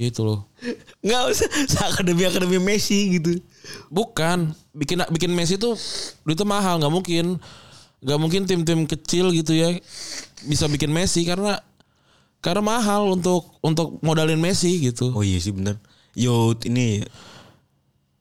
gitu 0.00 0.20
loh. 0.24 0.40
Nggak 1.00 1.22
usah 1.32 1.48
akademi 1.92 2.28
akademi 2.28 2.60
Messi 2.60 3.20
gitu. 3.20 3.40
Bukan, 3.88 4.52
bikin 4.76 5.00
bikin 5.08 5.32
Messi 5.32 5.56
tuh 5.56 5.76
duitnya 6.24 6.48
mahal, 6.48 6.80
nggak 6.80 6.92
mungkin. 6.92 7.40
nggak 7.96 8.20
mungkin 8.20 8.44
tim-tim 8.44 8.84
kecil 8.84 9.32
gitu 9.32 9.56
ya 9.56 9.72
bisa 10.44 10.68
bikin 10.68 10.92
Messi 10.92 11.24
karena 11.24 11.64
Karena 12.46 12.62
mahal 12.62 13.10
untuk 13.10 13.58
untuk 13.58 13.98
modalin 14.06 14.38
Messi 14.38 14.78
gitu. 14.78 15.10
Oh 15.10 15.26
iya 15.26 15.42
sih 15.42 15.50
bener. 15.50 15.82
Yo 16.14 16.54
ini 16.62 17.02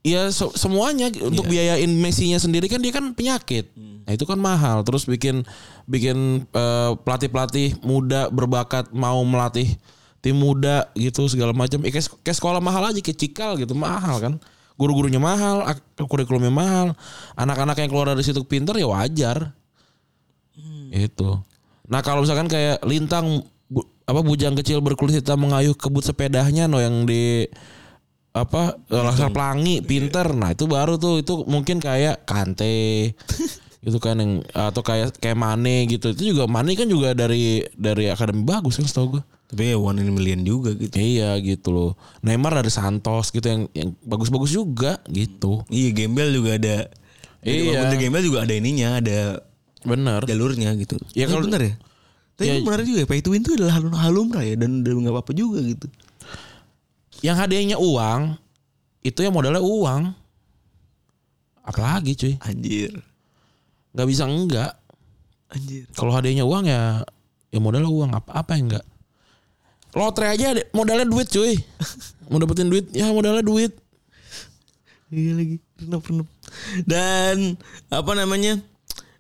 Iya 0.06 0.30
se- 0.30 0.54
semuanya 0.54 1.10
untuk 1.10 1.50
biayain 1.50 1.90
Messi-nya 1.90 2.38
sendiri 2.38 2.70
kan 2.70 2.78
dia 2.78 2.94
kan 2.94 3.10
penyakit. 3.18 3.74
Nah 3.78 4.14
itu 4.14 4.22
kan 4.26 4.38
mahal. 4.38 4.86
Terus 4.86 5.10
bikin 5.10 5.42
bikin 5.90 6.46
eh, 6.46 6.92
pelatih-pelatih 7.02 7.82
muda 7.82 8.30
berbakat 8.30 8.94
mau 8.94 9.18
melatih 9.26 9.66
tim 10.22 10.38
muda 10.38 10.94
gitu 10.94 11.26
segala 11.26 11.58
macam. 11.58 11.82
Eh, 11.82 11.90
kayak, 11.90 12.22
kayak 12.22 12.38
sekolah 12.38 12.62
mahal 12.62 12.86
aja 12.94 13.02
kayak 13.02 13.18
cikal 13.18 13.58
gitu 13.58 13.74
mahal 13.74 14.22
kan. 14.22 14.34
Guru-gurunya 14.78 15.18
mahal, 15.18 15.66
kurikulumnya 15.98 16.54
mahal. 16.54 16.94
Anak-anak 17.34 17.82
yang 17.82 17.90
keluar 17.90 18.14
dari 18.14 18.22
situ 18.22 18.46
pinter 18.46 18.78
ya 18.78 18.86
wajar. 18.86 19.58
Itu. 20.94 21.42
Nah 21.90 22.06
kalau 22.06 22.22
misalkan 22.22 22.46
kayak 22.46 22.86
lintang 22.86 23.42
apa 24.06 24.20
bujang 24.22 24.54
kecil 24.54 24.82
berkulit 24.86 25.18
hitam 25.18 25.42
mengayuh 25.42 25.74
kebut 25.74 26.06
sepedanya 26.06 26.70
no 26.70 26.78
yang 26.78 27.10
di 27.10 27.50
apa 28.36 28.76
laskar 28.92 29.32
pelangi 29.32 29.80
pinter 29.82 30.36
nah 30.36 30.52
itu 30.52 30.68
baru 30.68 31.00
tuh 31.00 31.24
itu 31.24 31.42
mungkin 31.48 31.80
kayak 31.80 32.28
kante 32.28 33.16
gitu 33.86 33.98
kan 34.02 34.18
yang 34.18 34.42
atau 34.52 34.82
kayak 34.82 35.14
kayak 35.22 35.38
Mane 35.38 35.86
gitu 35.88 36.12
itu 36.12 36.36
juga 36.36 36.50
Mane 36.50 36.74
kan 36.74 36.90
juga 36.90 37.14
dari 37.14 37.62
dari 37.78 38.10
akademi 38.10 38.42
bagus 38.44 38.82
kan 38.82 38.86
setahu 38.86 39.18
gue 39.18 39.24
tapi 39.46 39.72
ya 39.72 39.78
one 39.78 40.02
in 40.02 40.10
million 40.10 40.42
juga 40.42 40.74
gitu. 40.74 40.90
iya 40.98 41.38
gitu 41.38 41.70
loh 41.70 41.92
Neymar 42.26 42.58
dari 42.60 42.74
Santos 42.74 43.30
gitu 43.30 43.46
yang 43.46 43.62
yang 43.78 43.90
bagus-bagus 44.02 44.52
juga 44.52 44.98
gitu 45.06 45.62
Iya 45.70 45.94
Gembel 45.94 46.34
juga 46.34 46.58
ada. 46.58 46.78
Iya. 47.46 47.94
Gembel 47.94 48.26
juga 48.26 48.42
ada 48.42 48.54
ininya, 48.58 48.98
ada 48.98 49.46
bener 49.86 50.26
jalurnya 50.26 50.74
gitu. 50.82 50.98
Ya, 51.14 51.30
kalau- 51.30 51.46
bener 51.46 51.62
ya. 51.62 51.74
Tapi 52.36 52.48
Ya- 52.52 52.60
benar 52.60 52.84
juga 52.84 53.00
ya, 53.00 53.08
pay 53.08 53.20
to 53.20 53.32
win 53.32 53.40
itu 53.40 53.56
adalah 53.56 53.80
hal 53.80 53.84
halumrah 53.90 54.44
ya 54.44 54.56
dan 54.56 54.84
dan 54.84 55.00
nggak 55.00 55.14
apa-apa 55.14 55.32
juga 55.32 55.60
gitu. 55.62 55.88
yang 57.24 57.36
hadiahnya 57.36 57.80
uang 57.80 58.36
itu 59.02 59.20
yang 59.20 59.32
modalnya 59.32 59.64
uang 59.64 60.12
apalagi 61.62 62.12
cuy 62.14 62.34
Anjir. 62.40 62.92
nggak 63.92 64.08
bisa 64.08 64.24
enggak 64.26 64.76
Anjir. 65.48 65.88
kalau 65.94 66.12
hadiahnya 66.12 66.44
uang 66.44 66.68
ya 66.68 67.02
ya 67.50 67.60
modalnya 67.60 67.88
uang 67.88 68.12
apa 68.12 68.30
apa 68.36 68.52
yang 68.54 68.68
enggak 68.68 68.86
lotre 69.96 70.28
aja 70.28 70.52
modalnya 70.72 71.08
duit 71.08 71.26
cuy 71.26 71.56
mau 72.30 72.38
dapetin 72.38 72.68
duit 72.68 72.92
ya 72.92 73.10
modalnya 73.10 73.42
duit 73.42 73.72
Iya 75.06 75.38
lagi. 75.38 75.58
Renep 75.78 76.02
renep. 76.02 76.28
Dan 76.82 77.54
apa 77.88 78.12
namanya? 78.18 78.58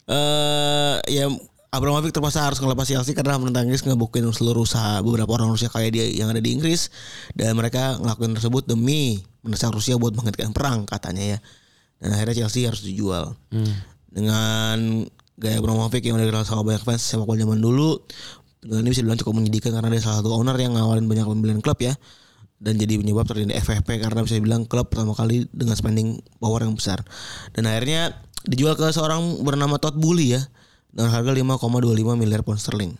Eh 0.09 0.95
ya 1.07 1.29
Abramovich 1.75 2.15
terpaksa 2.15 2.47
harus 2.47 2.57
ngelepas 2.63 2.87
Chelsea 2.87 3.11
karena 3.11 3.35
pemerintah 3.35 3.61
Inggris 3.61 3.83
ngebukin 3.83 4.25
seluruh 4.31 4.63
usaha 4.63 5.03
beberapa 5.03 5.35
orang 5.35 5.51
Rusia 5.51 5.67
kaya 5.67 5.91
dia 5.91 6.07
yang 6.07 6.31
ada 6.31 6.39
di 6.39 6.55
Inggris 6.55 6.87
dan 7.35 7.53
mereka 7.59 7.99
ngelakuin 7.99 8.33
tersebut 8.39 8.63
demi 8.63 9.19
mendesak 9.43 9.75
Rusia 9.75 9.99
buat 9.99 10.15
menghentikan 10.15 10.55
perang 10.55 10.87
katanya 10.87 11.37
ya. 11.37 11.39
Dan 11.99 12.15
akhirnya 12.15 12.45
Chelsea 12.45 12.67
harus 12.67 12.81
dijual. 12.83 13.35
Dengan 14.07 15.03
gaya 15.35 15.59
Abramovich 15.59 16.03
yang 16.07 16.15
udah 16.15 16.27
dikenal 16.27 16.47
sama 16.47 16.63
banyak 16.63 16.83
fans 16.83 17.03
sepak 17.03 17.27
bola 17.27 17.39
zaman 17.43 17.59
dulu, 17.59 17.99
dengan 18.63 18.87
ini 18.87 18.89
bisa 18.95 19.03
dibilang 19.03 19.19
cukup 19.19 19.33
menyedihkan 19.35 19.71
karena 19.75 19.89
dia 19.91 20.01
salah 20.01 20.23
satu 20.23 20.31
owner 20.31 20.55
yang 20.55 20.73
ngawalin 20.73 21.05
banyak 21.05 21.27
pembelian 21.27 21.59
klub 21.59 21.77
ya 21.83 21.93
dan 22.55 22.79
jadi 22.79 22.97
penyebab 22.97 23.27
terjadi 23.27 23.59
FFP 23.59 23.99
karena 23.99 24.23
bisa 24.23 24.39
dibilang 24.39 24.63
klub 24.63 24.87
pertama 24.87 25.11
kali 25.11 25.45
dengan 25.51 25.75
spending 25.75 26.23
power 26.39 26.63
yang 26.63 26.73
besar. 26.73 27.03
Dan 27.51 27.67
akhirnya 27.67 28.15
dijual 28.47 28.79
ke 28.79 28.87
seorang 28.89 29.43
bernama 29.43 29.75
Todd 29.77 29.99
Boehly 29.99 30.39
ya 30.39 30.41
dengan 30.95 31.11
harga 31.11 31.29
5,25 31.29 31.59
miliar 32.15 32.41
pound 32.41 32.57
sterling. 32.57 32.95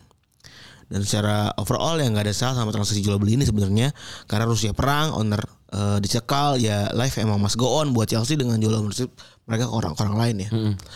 Dan 0.86 1.02
secara 1.02 1.50
overall 1.56 1.96
ya 1.96 2.06
nggak 2.06 2.22
ada 2.22 2.30
salah 2.30 2.54
sama 2.54 2.70
transaksi 2.70 3.00
jual 3.00 3.16
beli 3.16 3.34
ini 3.34 3.42
sebenarnya 3.42 3.90
karena 4.24 4.44
Rusia 4.44 4.70
perang, 4.70 5.10
owner 5.12 5.42
eh, 5.68 5.98
dicekal 5.98 6.54
ya 6.56 6.92
life 6.92 7.16
emang 7.16 7.36
must 7.36 7.56
go 7.56 7.74
on 7.74 7.90
buat 7.90 8.06
Chelsea 8.06 8.36
dengan 8.36 8.54
jual 8.56 8.70
ownership 8.72 9.10
mereka 9.44 9.66
ke 9.66 9.72
orang-orang 9.72 10.14
lain 10.14 10.36
ya. 10.38 10.48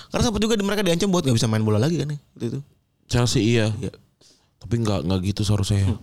Karena 0.07 0.23
sempat 0.23 0.38
juga 0.38 0.54
di- 0.54 0.62
mereka 0.62 0.83
diancam 0.83 1.09
buat 1.09 1.25
nggak 1.25 1.35
bisa 1.35 1.49
main 1.49 1.61
bola 1.61 1.76
lagi 1.76 1.99
kan 1.99 2.07
ya 2.09 2.19
itu. 2.38 2.62
Chelsea 3.07 3.42
iya 3.42 3.75
Ya. 3.76 3.91
tapi 4.58 4.78
nggak 4.78 5.02
nggak 5.02 5.21
gitu 5.26 5.43
seharusnya 5.43 5.99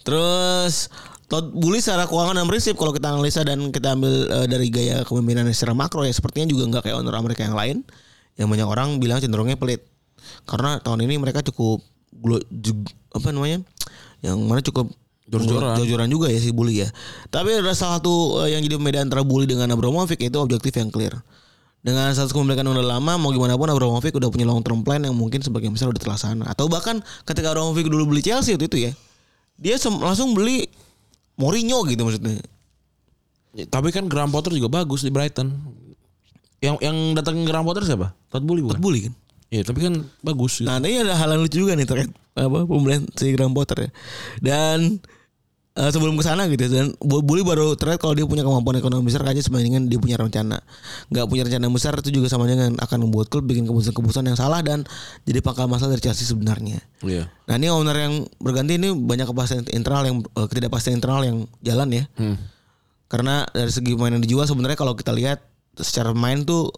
Terus 0.00 0.90
Todd 1.24 1.48
Bully 1.50 1.78
secara 1.78 2.04
keuangan 2.04 2.34
dan 2.34 2.44
prinsip 2.44 2.76
kalau 2.76 2.92
kita 2.92 3.08
analisa 3.08 3.40
dan 3.40 3.70
kita 3.70 3.94
ambil 3.94 4.12
eh, 4.28 4.46
dari 4.46 4.68
gaya 4.68 5.00
kepemimpinan 5.00 5.48
secara 5.48 5.72
makro 5.72 6.02
ya 6.02 6.10
sepertinya 6.10 6.44
juga 6.46 6.68
nggak 6.68 6.82
kayak 6.84 6.96
owner 6.98 7.14
Amerika 7.14 7.40
yang 7.42 7.56
lain 7.56 7.76
yang 8.34 8.48
banyak 8.48 8.64
orang 8.66 8.88
bilang 8.98 9.16
cenderungnya 9.18 9.56
pelit 9.56 9.88
karena 10.44 10.78
tahun 10.82 11.06
ini 11.06 11.20
mereka 11.20 11.42
cukup 11.44 11.82
apa 13.12 13.28
namanya 13.32 13.64
yang 14.22 14.38
mana 14.46 14.62
cukup 14.62 14.92
Jor-joran. 15.32 15.80
jor-joran 15.80 16.08
juga 16.12 16.28
ya 16.28 16.36
si 16.36 16.52
Bully 16.52 16.84
ya. 16.84 16.88
Tapi 17.32 17.56
ada 17.56 17.72
salah 17.72 17.96
satu 18.02 18.44
eh, 18.44 18.52
yang 18.52 18.60
jadi 18.60 18.76
pembeda 18.76 19.00
antara 19.00 19.24
Bully 19.24 19.48
dengan 19.48 19.70
Abramovich 19.72 20.20
itu 20.20 20.36
objektif 20.36 20.76
yang 20.76 20.92
clear. 20.92 21.16
Dengan 21.82 22.12
status 22.12 22.36
kepemilikan 22.36 22.68
udah 22.68 22.84
lama 22.84 23.16
mau 23.16 23.32
gimana 23.32 23.56
pun 23.56 23.66
Abramovich 23.72 24.12
udah 24.12 24.28
punya 24.28 24.44
long 24.44 24.60
term 24.60 24.84
plan 24.84 25.00
yang 25.00 25.16
mungkin 25.16 25.40
sebagian 25.40 25.72
besar 25.72 25.88
udah 25.88 25.98
terlaksana. 25.98 26.44
Atau 26.52 26.68
bahkan 26.68 27.00
ketika 27.24 27.56
Abramovich 27.56 27.88
dulu 27.88 28.12
beli 28.12 28.20
Chelsea 28.20 28.52
waktu 28.52 28.68
itu 28.68 28.78
ya 28.86 28.92
dia 29.56 29.78
langsung 29.80 30.36
beli 30.36 30.68
Mourinho 31.40 31.80
gitu 31.88 32.04
maksudnya. 32.04 32.42
Ya, 33.56 33.64
tapi 33.72 33.88
kan 33.88 34.10
Graham 34.10 34.34
Potter 34.34 34.52
juga 34.52 34.68
bagus 34.68 35.00
di 35.00 35.08
Brighton. 35.08 35.48
Yang 36.60 36.76
yang 36.84 36.96
datang 37.16 37.40
Graham 37.48 37.66
Potter 37.66 37.88
siapa? 37.88 38.12
Todd 38.28 38.44
Boehly 38.44 38.62
bukan? 38.62 38.78
Bully 38.84 39.00
kan 39.08 39.14
Iya 39.52 39.68
tapi 39.68 39.84
kan 39.84 40.00
bagus 40.24 40.58
gitu. 40.58 40.66
nah 40.66 40.80
ini 40.80 41.04
ada 41.04 41.12
hal 41.12 41.36
yang 41.36 41.44
lucu 41.44 41.60
juga 41.60 41.76
nih 41.76 41.84
terkait 41.84 42.08
apa 42.32 42.64
pembelian 42.64 43.04
si 43.12 43.36
Graham 43.36 43.52
Potter 43.52 43.84
ya 43.84 43.90
dan 44.40 44.96
eh, 45.72 45.90
sebelum 45.92 46.16
ke 46.16 46.24
sana 46.24 46.48
gitu 46.48 46.72
dan 46.72 46.96
Bu- 46.96 47.20
bully 47.20 47.44
baru 47.44 47.76
terlihat 47.76 48.00
kalau 48.00 48.16
dia 48.16 48.24
punya 48.24 48.40
kemampuan 48.40 48.80
ekonomi 48.80 49.04
besar 49.04 49.20
kayaknya 49.20 49.44
sebandingkan 49.44 49.92
dia 49.92 50.00
punya 50.00 50.16
rencana 50.16 50.64
nggak 51.12 51.26
punya 51.28 51.44
rencana 51.44 51.68
besar 51.68 51.92
itu 52.00 52.08
juga 52.08 52.32
sama 52.32 52.48
dengan 52.48 52.80
akan 52.80 52.98
membuat 53.04 53.28
klub 53.28 53.44
bikin 53.44 53.68
keputusan-keputusan 53.68 54.24
yang 54.24 54.38
salah 54.40 54.64
dan 54.64 54.88
jadi 55.28 55.44
pangkal 55.44 55.68
masalah 55.68 55.92
dari 55.92 56.08
Chelsea 56.08 56.24
sebenarnya 56.24 56.80
Iya. 57.04 57.28
Nah 57.44 57.54
ini 57.60 57.68
owner 57.68 57.96
yang 57.98 58.14
berganti 58.38 58.80
ini 58.80 58.88
banyak 58.88 59.28
kepastian 59.28 59.68
internal 59.68 60.08
yang 60.08 60.16
eh, 60.24 60.46
ketidakpastian 60.48 60.96
internal 60.96 61.20
yang 61.22 61.44
jalan 61.60 61.92
ya. 61.92 62.04
Hmm. 62.16 62.40
Karena 63.04 63.44
dari 63.44 63.68
segi 63.68 63.92
pemain 63.92 64.16
yang 64.16 64.24
dijual 64.24 64.48
sebenarnya 64.48 64.80
kalau 64.80 64.96
kita 64.96 65.12
lihat 65.12 65.44
secara 65.76 66.16
main 66.16 66.48
tuh 66.48 66.72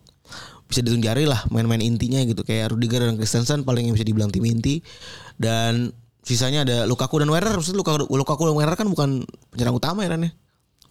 bisa 0.68 0.80
dihitung 0.80 1.04
jari 1.04 1.28
lah 1.28 1.44
main-main 1.52 1.80
intinya 1.80 2.20
gitu. 2.24 2.42
Kayak 2.42 2.72
Rudiger 2.74 3.04
dan 3.04 3.16
Christensen 3.20 3.62
paling 3.62 3.88
yang 3.88 3.94
bisa 3.94 4.06
dibilang 4.06 4.30
tim 4.32 4.44
inti. 4.46 4.80
Dan 5.36 5.92
sisanya 6.24 6.64
ada 6.64 6.76
Lukaku 6.88 7.20
dan 7.20 7.28
Werner. 7.28 7.54
Maksudnya 7.54 7.78
Lukaku, 7.80 8.08
Lukaku 8.08 8.42
dan 8.48 8.54
Werner 8.56 8.76
kan 8.76 8.88
bukan 8.88 9.08
penyerang 9.52 9.76
utama 9.76 10.02
ya 10.02 10.16
Ran 10.16 10.24
ya? 10.24 10.32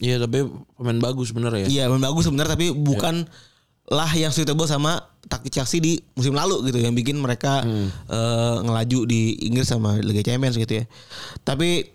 Iya 0.02 0.16
tapi 0.26 0.42
pemain 0.74 0.98
bagus 0.98 1.30
bener 1.30 1.54
ya. 1.54 1.66
iya 1.70 1.82
memang 1.86 2.10
bagus 2.10 2.26
sebenarnya 2.26 2.58
tapi 2.58 2.74
bukan 2.74 3.30
lah 3.86 4.10
yang 4.16 4.34
suitable 4.34 4.66
sama 4.66 5.06
taktik 5.28 5.54
Chelsea 5.54 5.78
di 5.78 6.00
musim 6.18 6.34
lalu 6.34 6.66
gitu 6.66 6.82
yang 6.82 6.96
bikin 6.96 7.20
mereka 7.20 7.62
eh, 8.10 8.56
ngelaju 8.64 9.06
di 9.06 9.38
Inggris 9.46 9.70
sama 9.70 10.00
Liga 10.02 10.24
Champions 10.24 10.58
gitu 10.58 10.82
ya. 10.82 10.84
Tapi 11.46 11.94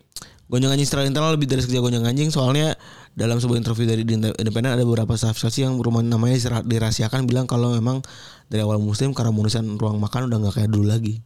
gonjang 0.49 0.73
anjing 0.73 0.87
secara 0.87 1.05
internal 1.05 1.35
lebih 1.35 1.45
dari 1.51 1.61
sekedar 1.61 1.83
gonjang 1.83 2.07
anjing 2.07 2.31
soalnya 2.31 2.73
dalam 3.19 3.35
sebuah 3.35 3.59
interview 3.59 3.83
dari 3.83 4.07
The 4.07 4.31
Independent 4.39 4.79
ada 4.79 4.87
beberapa 4.87 5.11
staff 5.19 5.35
Chelsea 5.35 5.67
yang 5.67 5.75
rumah 5.75 5.99
namanya 5.99 6.63
dirahasiakan 6.63 7.27
bilang 7.27 7.43
kalau 7.45 7.75
memang 7.75 7.99
dari 8.47 8.63
awal 8.63 8.79
musim 8.79 9.11
keharmonisan 9.11 9.75
ruang 9.75 9.99
makan 9.99 10.31
udah 10.31 10.39
nggak 10.39 10.55
kayak 10.63 10.71
dulu 10.71 10.87
lagi 10.87 11.19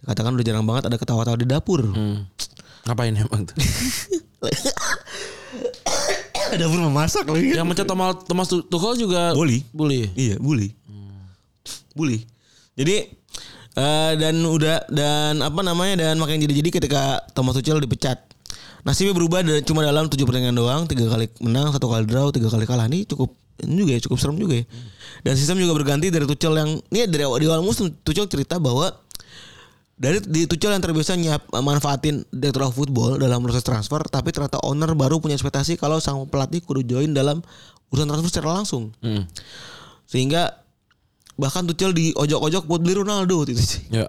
dikatakan 0.00 0.32
udah 0.32 0.44
jarang 0.44 0.64
banget 0.64 0.88
ada 0.88 0.96
ketawa-tawa 0.96 1.36
di 1.36 1.44
dapur 1.44 1.84
Hmm. 1.84 2.24
Ngapain 2.86 3.12
emang 3.18 3.42
tuh? 3.44 3.56
dapur 6.56 6.78
memasak 6.78 7.26
lagi 7.26 7.58
yang 7.58 7.66
mencet 7.66 7.84
Thomas 7.84 8.22
Thomas 8.24 8.46
Tuchel 8.48 8.94
juga 8.96 9.34
Bully. 9.34 9.66
Bully. 9.74 10.08
Iya, 10.14 10.38
bully. 10.38 10.70
Bully. 11.98 12.22
Jadi 12.78 12.96
eh, 13.74 14.12
dan 14.16 14.36
udah 14.38 14.86
dan 14.86 15.42
apa 15.42 15.60
namanya 15.66 16.06
dan 16.06 16.16
makin 16.22 16.38
jadi-jadi 16.38 16.70
ketika 16.78 17.26
Thomas 17.34 17.58
Tuchel 17.58 17.82
dipecat. 17.82 18.22
Nasibnya 18.86 19.18
berubah 19.18 19.42
dan 19.42 19.66
cuma 19.66 19.82
dalam 19.82 20.06
tujuh 20.06 20.22
pertandingan 20.22 20.54
doang, 20.54 20.86
tiga 20.86 21.10
kali 21.10 21.26
menang, 21.42 21.74
satu 21.74 21.90
kali 21.90 22.06
draw, 22.06 22.30
tiga 22.30 22.46
kali 22.46 22.70
kalah. 22.70 22.86
Ini 22.86 23.02
cukup 23.10 23.34
ini 23.66 23.82
juga 23.82 23.92
ya, 23.98 24.00
cukup 24.06 24.18
serem 24.22 24.38
juga 24.38 24.62
ya. 24.62 24.64
Dan 25.26 25.34
sistem 25.34 25.58
juga 25.58 25.74
berganti 25.74 26.06
dari 26.06 26.22
Tuchel 26.22 26.54
yang 26.54 26.70
ini 26.94 27.10
dari 27.10 27.26
awal, 27.26 27.42
di 27.42 27.50
awal 27.50 27.66
musim 27.66 27.90
Tuchel 27.90 28.30
cerita 28.30 28.62
bahwa 28.62 28.94
dari 29.98 30.22
di 30.22 30.46
Tuchel 30.46 30.70
yang 30.70 30.84
terbiasa 30.84 31.18
nyiap 31.18 31.50
manfaatin 31.50 32.22
direktur 32.30 32.68
of 32.68 32.78
football 32.78 33.18
dalam 33.18 33.42
proses 33.42 33.66
transfer, 33.66 33.98
tapi 34.06 34.30
ternyata 34.30 34.62
owner 34.62 34.94
baru 34.94 35.18
punya 35.18 35.34
ekspektasi 35.34 35.80
kalau 35.80 35.98
sang 35.98 36.22
pelatih 36.30 36.62
kudu 36.62 36.86
join 36.86 37.10
dalam 37.10 37.42
urusan 37.90 38.06
transfer 38.06 38.30
secara 38.30 38.60
langsung 38.62 38.94
Hmm. 39.02 39.26
sehingga 40.06 40.62
bahkan 41.34 41.66
Tuchel 41.66 41.90
di 41.90 42.14
ojok-ojok 42.14 42.70
buat 42.70 42.80
beli 42.84 43.02
Ronaldo 43.02 43.42
itu 43.50 43.58
sih. 43.58 43.82
Ya. 43.90 44.06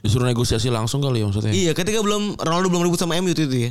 Disuruh 0.00 0.24
negosiasi 0.24 0.70
langsung 0.70 1.02
kali 1.02 1.20
ya 1.20 1.26
maksudnya. 1.26 1.52
Iya, 1.52 1.72
ketika 1.74 1.98
belum 2.00 2.38
Ronaldo 2.38 2.70
belum 2.70 2.86
ribut 2.86 2.98
sama 3.02 3.18
MU 3.18 3.34
itu, 3.34 3.44
itu 3.44 3.58
ya. 3.68 3.70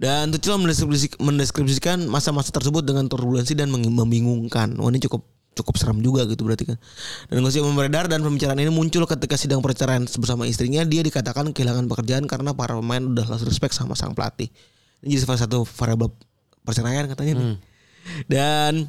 Dan 0.00 0.32
Tuchel 0.32 0.56
mendeskripsi- 0.56 1.20
mendeskripsikan 1.20 2.08
masa-masa 2.08 2.48
tersebut 2.48 2.80
dengan 2.80 3.04
turbulensi 3.04 3.52
dan 3.52 3.68
membingungkan. 3.68 4.72
Wah 4.80 4.88
ini 4.88 4.96
cukup 4.96 5.28
cukup 5.52 5.76
seram 5.76 6.00
juga 6.00 6.24
gitu 6.24 6.48
berarti 6.48 6.72
kan. 6.72 6.80
Dan 7.28 7.44
gosip 7.44 7.60
beredar 7.76 8.08
dan 8.08 8.24
pembicaraan 8.24 8.56
ini 8.56 8.72
muncul 8.72 9.04
ketika 9.04 9.36
sidang 9.36 9.60
perceraian 9.60 10.08
bersama 10.08 10.48
istrinya 10.48 10.80
dia 10.88 11.04
dikatakan 11.04 11.52
kehilangan 11.52 11.84
pekerjaan 11.84 12.24
karena 12.24 12.56
para 12.56 12.80
pemain 12.80 13.04
udah 13.04 13.28
lost 13.28 13.44
respect 13.44 13.76
sama 13.76 13.92
sang 13.92 14.16
pelatih. 14.16 14.48
Ini 15.04 15.20
jadi 15.20 15.28
salah 15.28 15.44
satu 15.44 15.68
variabel 15.68 16.08
perceraian 16.64 17.04
katanya 17.04 17.32
nih. 17.36 17.48
Dan 18.24 18.88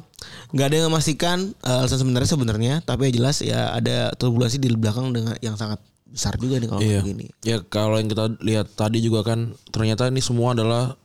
nggak 0.56 0.66
ada 0.72 0.76
yang 0.80 0.86
memastikan 0.88 1.52
uh, 1.60 1.84
alasan 1.84 2.00
sebenarnya 2.00 2.30
sebenarnya, 2.32 2.74
tapi 2.80 3.12
jelas 3.12 3.44
ya 3.44 3.76
ada 3.76 4.16
turbulensi 4.16 4.56
di 4.56 4.72
belakang 4.72 5.12
dengan 5.12 5.36
yang 5.44 5.60
sangat 5.60 5.76
besar 6.08 6.36
juga 6.40 6.56
nih 6.60 6.68
kalau 6.72 6.80
Iya. 6.80 7.00
kayak 7.00 7.04
gini. 7.04 7.24
Ya 7.44 7.56
kalau 7.60 8.00
yang 8.00 8.08
kita 8.08 8.32
lihat 8.40 8.72
tadi 8.72 9.04
juga 9.04 9.24
kan 9.24 9.52
ternyata 9.68 10.08
ini 10.08 10.24
semua 10.24 10.56
adalah 10.56 10.96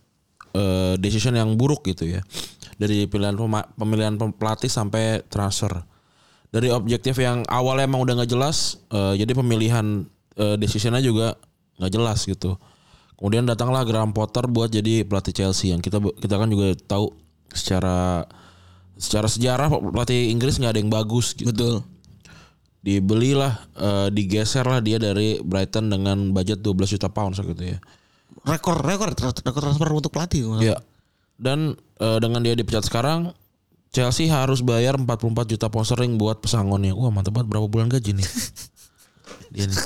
eh, 0.57 0.93
decision 0.97 1.37
yang 1.37 1.53
buruk 1.53 1.85
gitu 1.85 2.09
ya. 2.17 2.25
Dari 2.81 3.05
pilihan 3.05 3.37
pemilihan 3.77 4.17
pem- 4.17 4.33
pelatih 4.33 4.69
sampai 4.69 5.21
transfer. 5.29 5.85
Dari 6.49 6.73
objektif 6.73 7.19
yang 7.21 7.45
awalnya 7.45 7.85
emang 7.85 8.01
udah 8.01 8.23
nggak 8.23 8.31
jelas, 8.33 8.81
eh, 8.89 9.21
jadi 9.21 9.37
pemilihan 9.37 10.09
eh, 10.37 10.55
decisionnya 10.57 11.01
juga 11.05 11.37
nggak 11.77 11.91
jelas 11.93 12.25
gitu. 12.25 12.57
Kemudian 13.17 13.49
datanglah 13.49 13.81
Graham 13.81 14.13
Potter 14.13 14.45
buat 14.45 14.69
jadi 14.69 15.01
pelatih 15.01 15.33
Chelsea 15.33 15.73
yang 15.73 15.81
kita 15.81 15.97
kita 16.21 16.37
kan 16.37 16.49
juga 16.53 16.77
tahu 16.85 17.17
secara 17.49 18.29
secara 18.97 19.25
sejarah 19.29 19.67
pelatih 19.73 20.29
Inggris 20.29 20.57
nggak 20.57 20.73
ada 20.77 20.81
yang 20.81 20.93
bagus 20.93 21.33
gitu 21.33 21.49
Betul. 21.53 21.75
dibelilah 22.85 23.57
eh, 23.73 24.07
digeser 24.13 24.65
lah 24.65 24.81
dia 24.85 25.01
dari 25.01 25.41
Brighton 25.41 25.89
dengan 25.89 26.29
budget 26.29 26.61
12 26.61 26.97
juta 26.97 27.09
pound 27.09 27.37
gitu 27.37 27.63
ya. 27.73 27.81
Rekor 28.45 28.83
rekor 28.83 29.09
rekor 29.15 29.61
transfer 29.61 29.89
untuk 29.89 30.13
pelatih. 30.13 30.45
Ya. 30.61 30.77
Dan 31.37 31.77
eh, 31.97 32.17
dengan 32.21 32.41
dia 32.41 32.53
dipecat 32.57 32.85
sekarang 32.85 33.33
Chelsea 33.93 34.27
harus 34.27 34.61
bayar 34.61 34.99
44 34.99 35.57
juta 35.57 35.67
pound 35.71 35.87
sterling 35.87 36.19
buat 36.19 36.43
pesangonnya. 36.43 36.93
Wah, 36.93 37.09
mantap 37.09 37.33
banget 37.33 37.47
berapa 37.49 37.65
bulan 37.65 37.87
gaji 37.87 38.13
nih? 38.13 38.27
dia 39.53 39.65
nih. 39.65 39.77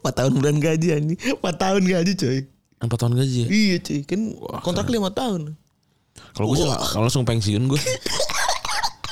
4 0.00 0.08
tahun 0.08 0.32
bulan 0.38 0.56
gaji 0.56 0.88
anjing. 0.96 1.18
4 1.20 1.42
tahun 1.42 1.82
gaji 1.84 2.12
coy. 2.16 2.38
4 2.80 2.88
tahun 2.88 3.12
gaji 3.18 3.36
ya. 3.44 3.48
Iya 3.50 3.76
cuy, 3.84 4.00
kan 4.08 4.20
kontrak 4.64 4.88
5 4.88 5.12
tahun. 5.12 5.40
Kalau 6.32 6.46
gue 6.48 6.56
kalau 6.64 7.04
langsung 7.04 7.26
pensiun 7.26 7.66
gue. 7.66 7.80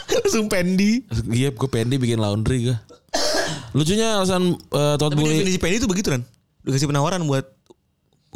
Langsung 0.09 0.49
pendi. 0.49 1.05
Iya, 1.29 1.53
gue 1.53 1.69
pendi 1.69 2.01
bikin 2.01 2.17
laundry 2.17 2.73
gue. 2.73 2.77
Lucunya 3.77 4.17
alasan 4.17 4.57
eh, 4.57 4.95
Todd 4.97 5.13
Tapi 5.13 5.21
Boehly 5.21 5.45
definisi 5.45 5.61
pendi 5.61 5.77
itu 5.85 5.89
begitu 5.89 6.09
kan? 6.13 6.25
Dikasih 6.65 6.89
penawaran 6.89 7.25
buat 7.29 7.45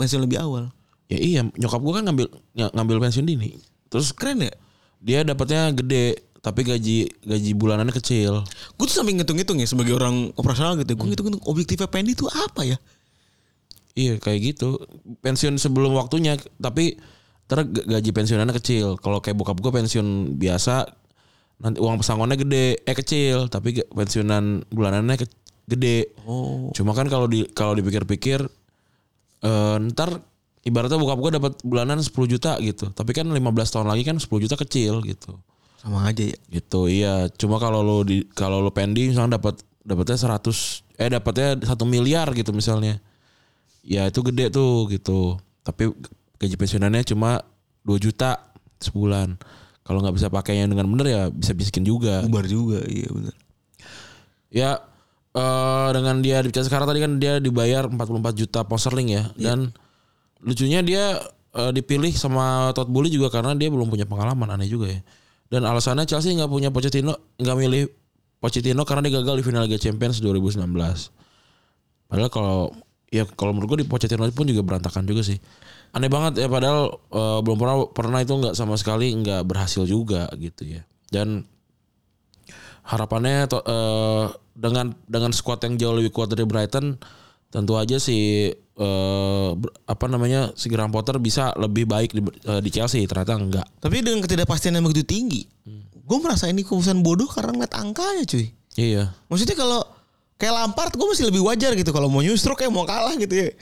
pensiun 0.03 0.21
lebih 0.21 0.39
awal. 0.39 0.75
Ya 1.07 1.17
iya, 1.17 1.41
nyokap 1.47 1.79
gue 1.79 1.93
kan 1.93 2.03
ngambil 2.03 2.27
ng- 2.53 2.73
ngambil 2.73 2.97
pensiun 3.01 3.23
dini. 3.23 3.55
Terus 3.87 4.11
Keren 4.11 4.43
ya? 4.43 4.53
dia 4.99 5.23
dapatnya 5.23 5.71
gede, 5.71 6.15
tapi 6.39 6.63
gaji 6.63 7.07
gaji 7.23 7.51
bulanannya 7.53 7.91
kecil. 7.93 8.43
Gue 8.75 8.85
tuh 8.85 8.97
sampai 8.97 9.15
ngitung-ngitung 9.15 9.59
ya 9.59 9.67
sebagai 9.67 9.95
orang 9.95 10.31
operasional 10.35 10.75
gitu. 10.77 10.95
Gue 10.95 11.07
ngitung-ngitung 11.09 11.43
objektifnya 11.45 11.87
pendi 11.87 12.13
itu 12.13 12.27
apa 12.27 12.63
ya? 12.63 12.79
Iya 13.93 14.17
kayak 14.17 14.41
gitu 14.43 14.81
pensiun 15.21 15.61
sebelum 15.61 15.93
waktunya 15.93 16.41
tapi 16.57 16.97
g- 17.45 17.85
gaji 17.85 18.11
pensiunannya 18.11 18.57
kecil 18.57 18.97
kalau 18.97 19.21
kayak 19.21 19.37
bokap 19.37 19.61
gue 19.61 19.69
pensiun 19.71 20.41
biasa 20.41 20.89
nanti 21.61 21.77
uang 21.77 22.01
pesangonnya 22.01 22.35
gede 22.35 22.81
eh 22.81 22.97
kecil 22.97 23.47
tapi 23.47 23.85
pensiunan 23.85 24.65
bulanannya 24.67 25.21
ke- 25.21 25.29
gede 25.69 26.09
Oh. 26.25 26.73
cuma 26.73 26.91
kan 26.91 27.05
kalau 27.07 27.29
di 27.29 27.45
kalau 27.47 27.77
dipikir-pikir 27.77 28.49
eh, 29.43 29.77
ntar 29.93 30.23
ibaratnya 30.63 30.99
bokap 30.99 31.19
gue 31.19 31.31
dapat 31.39 31.53
bulanan 31.67 31.99
10 31.99 32.15
juta 32.31 32.57
gitu. 32.63 32.91
Tapi 32.95 33.11
kan 33.11 33.27
15 33.27 33.43
tahun 33.75 33.87
lagi 33.91 34.03
kan 34.07 34.17
10 34.19 34.27
juta 34.43 34.55
kecil 34.55 35.03
gitu. 35.03 35.39
Sama 35.83 36.07
aja 36.07 36.23
ya. 36.23 36.39
gitu 36.51 36.87
iya. 36.87 37.27
Cuma 37.35 37.59
kalau 37.59 37.83
lo 37.83 38.07
di 38.07 38.23
kalau 38.33 38.63
lo 38.63 38.71
pendi 38.71 39.11
misalnya 39.11 39.43
dapat 39.43 39.59
dapatnya 39.83 40.39
100 40.39 41.03
eh 41.03 41.11
dapatnya 41.11 41.49
satu 41.67 41.83
miliar 41.83 42.31
gitu 42.39 42.55
misalnya. 42.55 43.03
Ya 43.83 44.07
itu 44.07 44.23
gede 44.23 44.55
tuh 44.55 44.87
gitu. 44.95 45.37
Tapi 45.67 45.91
gaji 46.39 46.55
pensiunannya 46.55 47.03
cuma 47.03 47.43
2 47.83 47.99
juta 47.99 48.55
sebulan. 48.79 49.35
Kalau 49.83 49.99
nggak 49.99 50.15
bisa 50.15 50.31
pakainya 50.31 50.71
dengan 50.71 50.87
bener 50.87 51.07
ya 51.11 51.23
bisa 51.35 51.51
miskin 51.59 51.83
juga. 51.83 52.23
Bubar 52.23 52.47
juga, 52.47 52.87
iya 52.87 53.11
benar. 53.11 53.35
ya 54.53 54.71
eh 55.33 55.89
dengan 55.97 56.21
dia 56.21 56.45
dipecat 56.45 56.69
sekarang 56.69 56.87
tadi 56.89 57.01
kan 57.01 57.17
dia 57.17 57.41
dibayar 57.41 57.89
44 57.89 58.37
juta 58.37 58.61
pound 58.69 58.81
sterling 58.81 59.09
ya. 59.17 59.25
Dan 59.37 59.73
lucunya 60.45 60.85
dia 60.85 61.19
eh, 61.57 61.73
dipilih 61.73 62.13
sama 62.13 62.73
Todd 62.77 62.93
Boehly 62.93 63.09
juga 63.13 63.33
karena 63.33 63.57
dia 63.57 63.73
belum 63.73 63.89
punya 63.89 64.05
pengalaman 64.05 64.53
aneh 64.57 64.69
juga 64.69 64.93
ya. 64.93 65.01
Dan 65.53 65.69
alasannya 65.69 66.09
Chelsea 66.09 66.33
nggak 66.33 66.49
punya 66.49 66.69
Pochettino 66.73 67.13
nggak 67.37 67.57
milih 67.61 67.85
Pochettino 68.41 68.83
karena 68.89 69.05
dia 69.05 69.21
gagal 69.21 69.39
di 69.41 69.45
final 69.45 69.69
Liga 69.69 69.77
Champions 69.77 70.19
2019 70.25 70.65
padahal 72.09 72.29
kalau 72.29 72.59
ya 73.13 73.25
kalau 73.25 73.53
menurut 73.53 73.77
gue 73.77 73.79
di 73.85 73.89
Pochettino 73.89 74.25
pun 74.33 74.49
juga 74.49 74.65
berantakan 74.65 75.05
juga 75.05 75.21
sih. 75.21 75.37
Aneh 75.93 76.09
banget 76.09 76.41
ya 76.41 76.49
padahal 76.49 76.97
eh, 77.13 77.39
belum 77.45 77.57
pernah 77.61 77.77
pernah 77.93 78.19
itu 78.25 78.33
nggak 78.33 78.57
sama 78.57 78.81
sekali 78.81 79.13
nggak 79.13 79.45
berhasil 79.45 79.85
juga 79.85 80.29
gitu 80.41 80.65
ya. 80.65 80.83
Dan 81.13 81.45
harapannya 82.83 83.47
eh, 83.47 84.25
dengan 84.53 84.93
dengan 85.07 85.31
skuad 85.33 85.63
yang 85.65 85.75
jauh 85.79 85.95
lebih 85.97 86.13
kuat 86.13 86.33
dari 86.33 86.45
Brighton 86.45 86.99
tentu 87.49 87.77
aja 87.77 88.01
si 88.01 88.49
ber- 89.53 89.77
apa 89.85 90.05
namanya 90.09 90.51
si 90.57 90.73
Graham 90.73 90.91
Potter 90.91 91.21
bisa 91.21 91.53
lebih 91.57 91.85
baik 91.85 92.11
di, 92.13 92.21
eh, 92.25 92.61
di 92.61 92.71
Chelsea 92.73 93.05
ternyata 93.05 93.37
enggak 93.37 93.67
Tapi 93.79 94.01
dengan 94.01 94.25
ketidakpastian 94.25 94.77
yang 94.77 94.85
begitu 94.89 95.05
tinggi, 95.05 95.45
gue 96.03 96.19
merasa 96.19 96.49
ini 96.49 96.65
keputusan 96.65 97.05
bodoh 97.05 97.29
karena 97.29 97.53
ngeliat 97.53 97.75
angkanya 97.77 98.25
cuy. 98.25 98.51
iya 98.75 99.13
Maksudnya 99.29 99.55
kalau 99.55 99.85
kayak 100.41 100.55
Lampard 100.59 100.93
gue 100.97 101.07
masih 101.07 101.29
lebih 101.29 101.45
wajar 101.45 101.77
gitu 101.77 101.93
kalau 101.93 102.09
mau 102.09 102.25
nyusruk 102.25 102.59
kayak 102.59 102.73
mau 102.73 102.83
kalah 102.83 103.15
gitu 103.15 103.31
ya. 103.31 103.53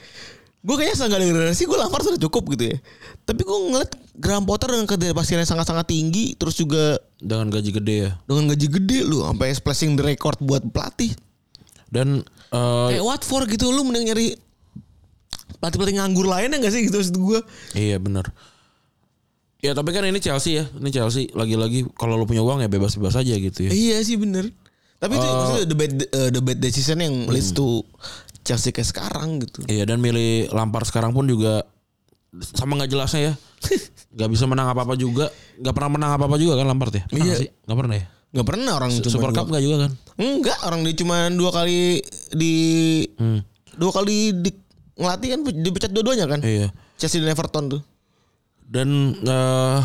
Gue 0.61 0.75
kayaknya 0.77 0.95
setengah 0.97 1.19
degradasi 1.25 1.63
gue 1.65 1.77
Lampard 1.77 2.05
sudah 2.05 2.21
cukup 2.21 2.53
gitu 2.53 2.73
ya. 2.73 2.77
Tapi 3.25 3.41
gue 3.41 3.57
ngeliat 3.69 3.91
Graham 4.13 4.45
Potter 4.45 4.69
dengan 4.69 4.85
yang 4.85 5.49
sangat-sangat 5.49 5.89
tinggi 5.89 6.37
terus 6.37 6.53
juga 6.53 7.01
dengan 7.17 7.49
gaji 7.49 7.71
gede 7.73 7.95
ya 8.05 8.11
dengan 8.29 8.49
gaji 8.53 8.67
gede 8.69 8.97
lu 9.05 9.25
sampai 9.25 9.53
splashing 9.53 9.97
the 9.97 10.03
record 10.05 10.37
buat 10.41 10.61
pelatih. 10.69 11.13
dan 11.91 12.23
eh, 12.55 12.87
Kayak 12.95 13.03
Watford 13.03 13.45
gitu 13.51 13.67
lu 13.67 13.83
mending 13.83 14.07
nyari 14.13 14.27
pelatih-pelatih 15.59 15.95
nganggur 15.99 16.23
lainnya 16.23 16.57
gak 16.63 16.71
sih 16.71 16.87
gitu 16.87 17.03
maksud 17.03 17.17
gue. 17.19 17.39
iya 17.75 17.99
benar 17.99 18.31
ya 19.61 19.77
tapi 19.77 19.93
kan 19.93 20.01
ini 20.07 20.17
Chelsea 20.17 20.57
ya 20.57 20.65
ini 20.71 20.89
Chelsea 20.89 21.29
lagi-lagi 21.37 21.85
kalau 21.93 22.17
lu 22.17 22.25
punya 22.25 22.41
uang 22.41 22.65
ya 22.65 22.69
bebas-bebas 22.71 23.13
aja 23.19 23.33
gitu 23.37 23.69
ya 23.69 23.71
Iya 23.71 23.97
sih 24.01 24.17
bener. 24.17 24.49
Tapi 25.01 25.17
itu 25.17 25.25
maksudnya 25.25 25.65
the 25.65 25.77
bad, 25.77 25.93
uh, 26.13 26.29
the 26.29 26.41
bad 26.45 26.59
decision 26.61 27.01
yang 27.01 27.25
leads 27.25 27.49
to 27.57 27.81
Chelsea 28.41 28.73
kayak 28.73 28.89
sekarang 28.89 29.41
gitu. 29.41 29.65
Iya 29.69 29.85
dan 29.85 30.01
milih 30.01 30.49
Lampard 30.51 30.89
sekarang 30.89 31.13
pun 31.13 31.29
juga 31.29 31.65
sama 32.55 32.79
nggak 32.79 32.91
jelasnya 32.91 33.21
ya. 33.21 33.33
Gak 34.19 34.27
bisa 34.27 34.43
menang 34.43 34.67
apa-apa 34.67 34.99
juga. 34.99 35.31
Gak 35.55 35.71
pernah 35.71 35.95
menang 35.95 36.11
apa-apa 36.19 36.35
juga 36.35 36.59
kan 36.59 36.67
Lampard 36.67 36.91
ya? 36.91 37.03
Iya. 37.15 37.35
sih? 37.39 37.49
Gak 37.63 37.77
pernah 37.79 37.95
ya? 37.95 38.05
Gak 38.31 38.47
pernah 38.47 38.71
orang 38.75 38.91
Super 38.99 39.31
Cup 39.31 39.47
gak 39.47 39.63
juga 39.63 39.87
kan? 39.87 39.91
Enggak, 40.19 40.57
orang 40.67 40.83
dia 40.83 40.95
cuma 40.99 41.31
dua 41.31 41.51
kali 41.55 42.03
di 42.35 42.55
dua 43.75 43.91
kali 43.95 44.35
di 44.35 44.51
ngelatih 44.99 45.27
kan 45.31 45.39
dipecat 45.47 45.91
dua-duanya 45.95 46.27
kan. 46.27 46.39
Iya. 46.43 46.75
Chelsea 46.99 47.23
dan 47.23 47.31
Everton 47.31 47.65
tuh. 47.71 47.81
Dan 48.67 49.15
eh 49.23 49.79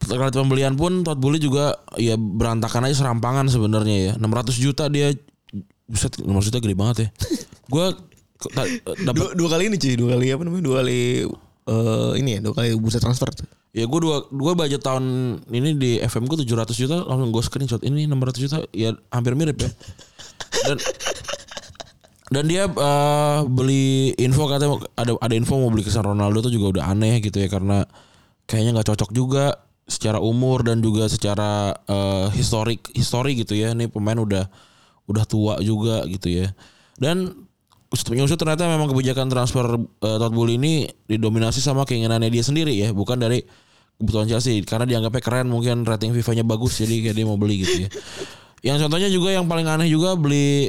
terkait 0.00 0.32
pembelian 0.32 0.80
pun 0.80 1.04
Todd 1.04 1.20
Boehly 1.20 1.36
juga 1.36 1.76
ya 2.00 2.16
berantakan 2.16 2.88
aja 2.88 3.04
serampangan 3.04 3.48
sebenarnya 3.52 3.96
ya. 4.00 4.12
600 4.16 4.56
juta 4.56 4.88
dia 4.88 5.12
Buset 5.90 6.22
600 6.22 6.48
juta 6.48 6.58
gede 6.62 6.76
banget 6.78 6.96
ya. 7.04 7.08
Gue 7.70 7.86
dapat 9.04 9.14
Dua, 9.14 9.30
dua 9.36 9.48
kali 9.52 9.68
ini 9.68 9.76
cuy, 9.76 9.94
dua 9.94 10.08
kali 10.16 10.26
apa 10.32 10.42
namanya? 10.42 10.64
Dua 10.64 10.76
kali 10.82 11.00
eh 11.70 12.12
ini 12.18 12.30
ya, 12.36 12.40
dua 12.40 12.54
kali 12.56 12.74
bursa 12.80 12.98
transfer 12.98 13.30
tuh. 13.30 13.46
Ya 13.70 13.86
gue 13.86 14.00
dua 14.02 14.26
gue 14.26 14.52
budget 14.58 14.82
tahun 14.82 15.04
ini 15.46 15.78
di 15.78 15.90
FM 16.02 16.26
gue 16.26 16.42
700 16.42 16.74
juta 16.74 16.96
langsung 17.06 17.30
gue 17.30 17.42
screenshot 17.44 17.78
ini 17.86 18.10
600 18.10 18.42
juta 18.42 18.58
ya 18.74 18.90
hampir 19.14 19.38
mirip 19.38 19.62
ya. 19.62 19.70
Dan 20.66 20.76
dan 22.34 22.44
dia 22.50 22.66
eh, 22.66 23.40
beli 23.46 24.10
info 24.18 24.50
katanya 24.50 24.74
ada 24.98 25.14
ada 25.22 25.34
info 25.38 25.54
mau 25.54 25.70
beli 25.70 25.86
Cristiano 25.86 26.10
Ronaldo 26.10 26.50
tuh 26.50 26.52
juga 26.54 26.80
udah 26.80 26.84
aneh 26.90 27.22
gitu 27.22 27.38
ya 27.38 27.46
karena 27.46 27.86
kayaknya 28.50 28.74
nggak 28.74 28.88
cocok 28.90 29.10
juga 29.14 29.54
secara 29.86 30.18
umur 30.18 30.66
dan 30.66 30.82
juga 30.82 31.06
secara 31.06 31.70
eh, 31.86 32.26
historik 32.34 32.90
histori 32.98 33.38
gitu 33.38 33.54
ya. 33.54 33.70
Ini 33.70 33.86
pemain 33.86 34.18
udah 34.18 34.50
udah 35.06 35.24
tua 35.30 35.62
juga 35.62 36.02
gitu 36.10 36.26
ya. 36.26 36.50
Dan 36.98 37.46
usut 37.90 38.38
ternyata 38.38 38.70
memang 38.70 38.86
kebijakan 38.86 39.26
transfer 39.26 39.66
eh, 39.76 40.16
Todd 40.16 40.30
Boehly 40.30 40.54
ini 40.62 40.72
didominasi 41.10 41.58
sama 41.58 41.82
keinginannya 41.82 42.30
dia 42.30 42.44
sendiri 42.46 42.70
ya, 42.70 42.94
bukan 42.94 43.18
dari 43.18 43.42
kebutuhan 43.98 44.30
Chelsea 44.30 44.62
karena 44.62 44.86
dianggapnya 44.86 45.20
keren 45.20 45.46
mungkin 45.50 45.82
rating 45.82 46.14
FIFA-nya 46.14 46.46
bagus 46.46 46.78
jadi 46.78 47.10
kayak 47.10 47.16
dia 47.18 47.26
mau 47.26 47.36
beli 47.36 47.66
gitu 47.66 47.84
ya. 47.84 47.88
Yang 48.72 48.86
contohnya 48.86 49.08
juga 49.08 49.32
yang 49.32 49.48
paling 49.48 49.64
aneh 49.64 49.88
juga 49.88 50.14
beli 50.14 50.68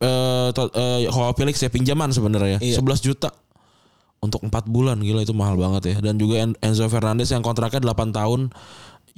eh 0.00 0.48
eh, 0.54 0.98
Joao 1.10 1.34
Felix 1.36 1.60
ya 1.60 1.68
pinjaman 1.68 2.08
sebenarnya 2.14 2.56
Iya. 2.62 2.80
11 2.80 3.02
juta 3.04 3.34
untuk 4.22 4.40
4 4.46 4.64
bulan 4.70 4.96
gila 5.02 5.20
itu 5.20 5.34
mahal 5.36 5.60
banget 5.60 5.92
ya 5.92 5.96
dan 6.00 6.16
juga 6.16 6.40
En- 6.40 6.56
Enzo 6.62 6.88
Fernandez 6.88 7.28
yang 7.28 7.42
kontraknya 7.44 7.82
8 7.84 8.16
tahun 8.16 8.48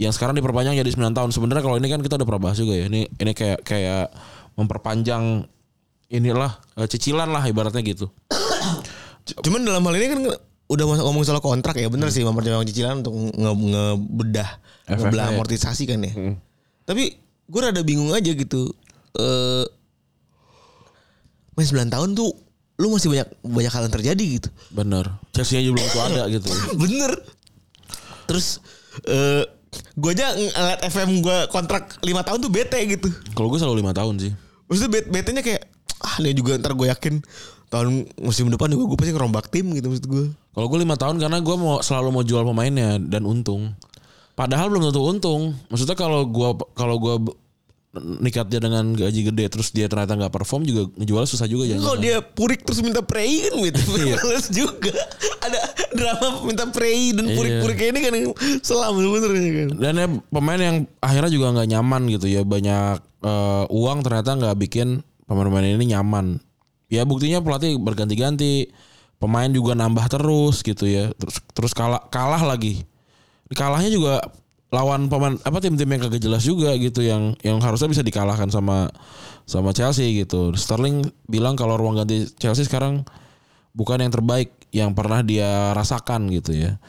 yang 0.01 0.11
sekarang 0.11 0.35
diperpanjang 0.35 0.73
jadi 0.75 0.89
9 0.89 1.13
tahun. 1.13 1.31
Sebenarnya 1.37 1.63
kalau 1.63 1.77
ini 1.77 1.87
kan 1.93 2.01
kita 2.01 2.17
udah 2.17 2.27
pernah 2.27 2.43
bahas 2.49 2.57
juga 2.59 2.73
ya. 2.75 2.89
Ini 2.89 3.13
ini 3.13 3.33
kayak 3.37 3.61
kayak 3.63 4.05
memperpanjang 4.57 5.47
inilah 6.13 6.53
eh, 6.77 6.87
cicilan 6.87 7.33
lah 7.33 7.43
ibaratnya 7.49 7.81
gitu. 7.81 8.13
Cuman 9.45 9.65
dalam 9.65 9.81
hal 9.89 9.95
ini 9.97 10.07
kan 10.13 10.21
udah 10.73 10.85
masuk 10.89 11.05
ngomong 11.05 11.25
soal 11.25 11.41
kontrak 11.45 11.77
ya 11.77 11.89
bener 11.93 12.09
sih 12.09 12.25
memperpanjang 12.25 12.65
cicilan 12.69 13.05
untuk 13.05 13.13
nge 13.13 13.53
ngebedah 13.53 14.51
ngebelah 14.89 15.27
amortisasi 15.33 15.85
kan 15.89 16.05
ya. 16.05 16.13
Tapi 16.85 17.17
gue 17.49 17.61
rada 17.61 17.81
bingung 17.81 18.13
aja 18.13 18.33
gitu. 18.33 18.69
Eh 19.17 19.65
main 21.53 21.69
9 21.69 21.93
tahun 21.93 22.17
tuh 22.17 22.33
lu 22.81 22.89
masih 22.89 23.13
banyak 23.13 23.29
banyak 23.45 23.73
hal 23.73 23.83
yang 23.89 23.95
terjadi 23.95 24.25
gitu. 24.41 24.49
Bener. 24.73 25.05
Chelsea 25.37 25.61
aja 25.61 25.69
belum 25.69 25.89
tuh 25.93 26.03
ada 26.03 26.23
gitu. 26.35 26.49
Bener. 26.77 27.13
Terus 28.29 28.61
eh 29.09 29.45
gue 29.73 30.11
aja 30.13 30.33
ngeliat 30.37 30.81
FM 30.89 31.21
gue 31.21 31.39
kontrak 31.53 32.01
5 32.01 32.09
tahun 32.29 32.39
tuh 32.41 32.53
bete 32.53 32.81
gitu. 32.89 33.09
Kalau 33.37 33.49
gue 33.53 33.61
selalu 33.61 33.85
lima 33.85 33.93
tahun 33.93 34.17
sih. 34.21 34.33
Maksudnya 34.73 34.89
bet 34.89 35.05
betenya 35.13 35.45
kayak 35.45 35.62
ah 36.13 36.21
ini 36.21 36.37
juga 36.37 36.61
ntar 36.61 36.77
gue 36.77 36.93
yakin 36.93 37.25
tahun 37.73 38.05
musim 38.21 38.53
depan 38.53 38.69
juga 38.69 38.93
gue 38.93 38.99
pasti 39.01 39.13
ngerombak 39.17 39.49
tim 39.49 39.73
gitu 39.73 39.89
maksud 39.89 40.07
gue. 40.13 40.25
Kalau 40.53 40.67
gue 40.69 40.79
lima 40.85 41.01
tahun 41.01 41.17
karena 41.17 41.41
gue 41.41 41.57
mau 41.57 41.81
selalu 41.81 42.09
mau 42.13 42.21
jual 42.21 42.45
pemainnya 42.45 43.01
dan 43.01 43.25
untung. 43.25 43.73
Padahal 44.37 44.69
belum 44.69 44.93
tentu 44.93 45.01
untung. 45.01 45.57
Maksudnya 45.73 45.97
kalau 45.97 46.29
gue 46.29 46.49
kalau 46.77 47.01
gue 47.01 47.33
nikat 47.93 48.49
dia 48.49 48.57
dengan 48.57 48.97
gaji 48.97 49.21
gede 49.29 49.53
terus 49.53 49.69
dia 49.69 49.85
ternyata 49.85 50.17
nggak 50.17 50.33
perform 50.33 50.65
juga 50.65 50.89
ngejual 50.97 51.25
susah 51.29 51.49
juga 51.49 51.69
jangan. 51.69 51.85
Kalau 51.85 51.99
dia 52.01 52.21
purik 52.21 52.65
terus 52.65 52.85
minta 52.85 53.01
prei 53.01 53.49
kan 53.49 53.57
gitu. 53.65 53.81
Iya. 54.05 54.17
Males 54.21 54.47
juga. 54.53 54.93
Ada 55.41 55.59
drama 55.97 56.29
minta 56.45 56.65
prei 56.69 57.13
dan 57.17 57.33
purik-purik 57.33 57.77
kayak 57.77 57.93
ini 57.97 58.01
kan 58.05 58.13
selam 58.61 58.97
bener 59.01 59.33
kan. 59.33 59.69
Dan 59.77 59.95
ya 59.97 60.07
pemain 60.29 60.61
yang 60.61 60.77
akhirnya 61.01 61.31
juga 61.33 61.47
nggak 61.57 61.69
nyaman 61.73 62.03
gitu 62.13 62.27
ya 62.29 62.45
banyak 62.45 62.97
eh, 63.01 63.65
uang 63.69 63.99
ternyata 64.05 64.31
nggak 64.41 64.57
bikin 64.61 65.01
pemain-pemain 65.27 65.77
ini 65.79 65.95
nyaman. 65.95 66.41
Ya 66.93 67.09
buktinya 67.09 67.41
pelatih 67.41 67.81
berganti-ganti, 67.81 68.69
pemain 69.17 69.49
juga 69.49 69.73
nambah 69.79 70.07
terus 70.13 70.61
gitu 70.61 70.85
ya. 70.85 71.11
Terus 71.17 71.37
terus 71.55 71.73
kalah 71.73 72.05
kalah 72.13 72.43
lagi. 72.43 72.85
Kalahnya 73.53 73.93
juga 73.93 74.21
lawan 74.73 75.13
pemain 75.13 75.37
apa 75.45 75.61
tim-tim 75.61 75.85
yang 75.85 76.01
kagak 76.09 76.25
jelas 76.25 76.43
juga 76.49 76.73
gitu 76.81 77.05
yang 77.05 77.37
yang 77.45 77.61
harusnya 77.61 77.93
bisa 77.93 78.01
dikalahkan 78.01 78.49
sama 78.49 78.89
sama 79.45 79.77
Chelsea 79.77 80.17
gitu. 80.25 80.57
Sterling 80.57 81.05
bilang 81.29 81.55
kalau 81.55 81.77
ruang 81.77 82.01
ganti 82.01 82.25
Chelsea 82.41 82.65
sekarang 82.65 83.05
bukan 83.77 84.01
yang 84.01 84.13
terbaik 84.13 84.53
yang 84.73 84.97
pernah 84.97 85.21
dia 85.21 85.77
rasakan 85.77 86.33
gitu 86.33 86.57
ya. 86.57 86.81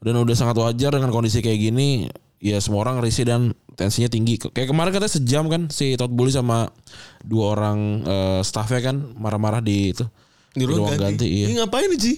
Dan 0.00 0.16
udah 0.16 0.36
sangat 0.36 0.56
wajar 0.56 0.96
dengan 0.96 1.12
kondisi 1.12 1.44
kayak 1.44 1.60
gini 1.60 2.08
ya 2.40 2.60
semua 2.60 2.88
orang 2.88 3.00
risih 3.04 3.28
dan 3.28 3.52
tensinya 3.76 4.08
tinggi. 4.08 4.40
Kayak 4.40 4.72
kemarin 4.72 4.90
katanya 4.90 5.12
sejam 5.12 5.44
kan 5.46 5.68
si 5.68 5.94
Todd 5.94 6.10
Bowley 6.10 6.32
sama 6.32 6.72
dua 7.20 7.52
orang 7.54 7.78
eh, 8.02 8.40
staffnya 8.42 8.80
kan 8.80 8.96
marah-marah 9.14 9.60
di 9.60 9.92
itu 9.92 10.08
Di 10.56 10.64
ruang 10.64 10.96
ganti. 10.96 11.28
iya. 11.28 11.46
Ini 11.52 11.60
ngapain 11.60 11.92
sih? 12.00 12.16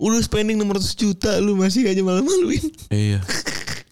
Udah 0.00 0.22
spending 0.24 0.56
600 0.56 0.94
juta 0.96 1.36
lu 1.38 1.54
masih 1.54 1.84
aja 1.84 2.00
malu-maluin. 2.00 2.64
Iya. 2.88 3.20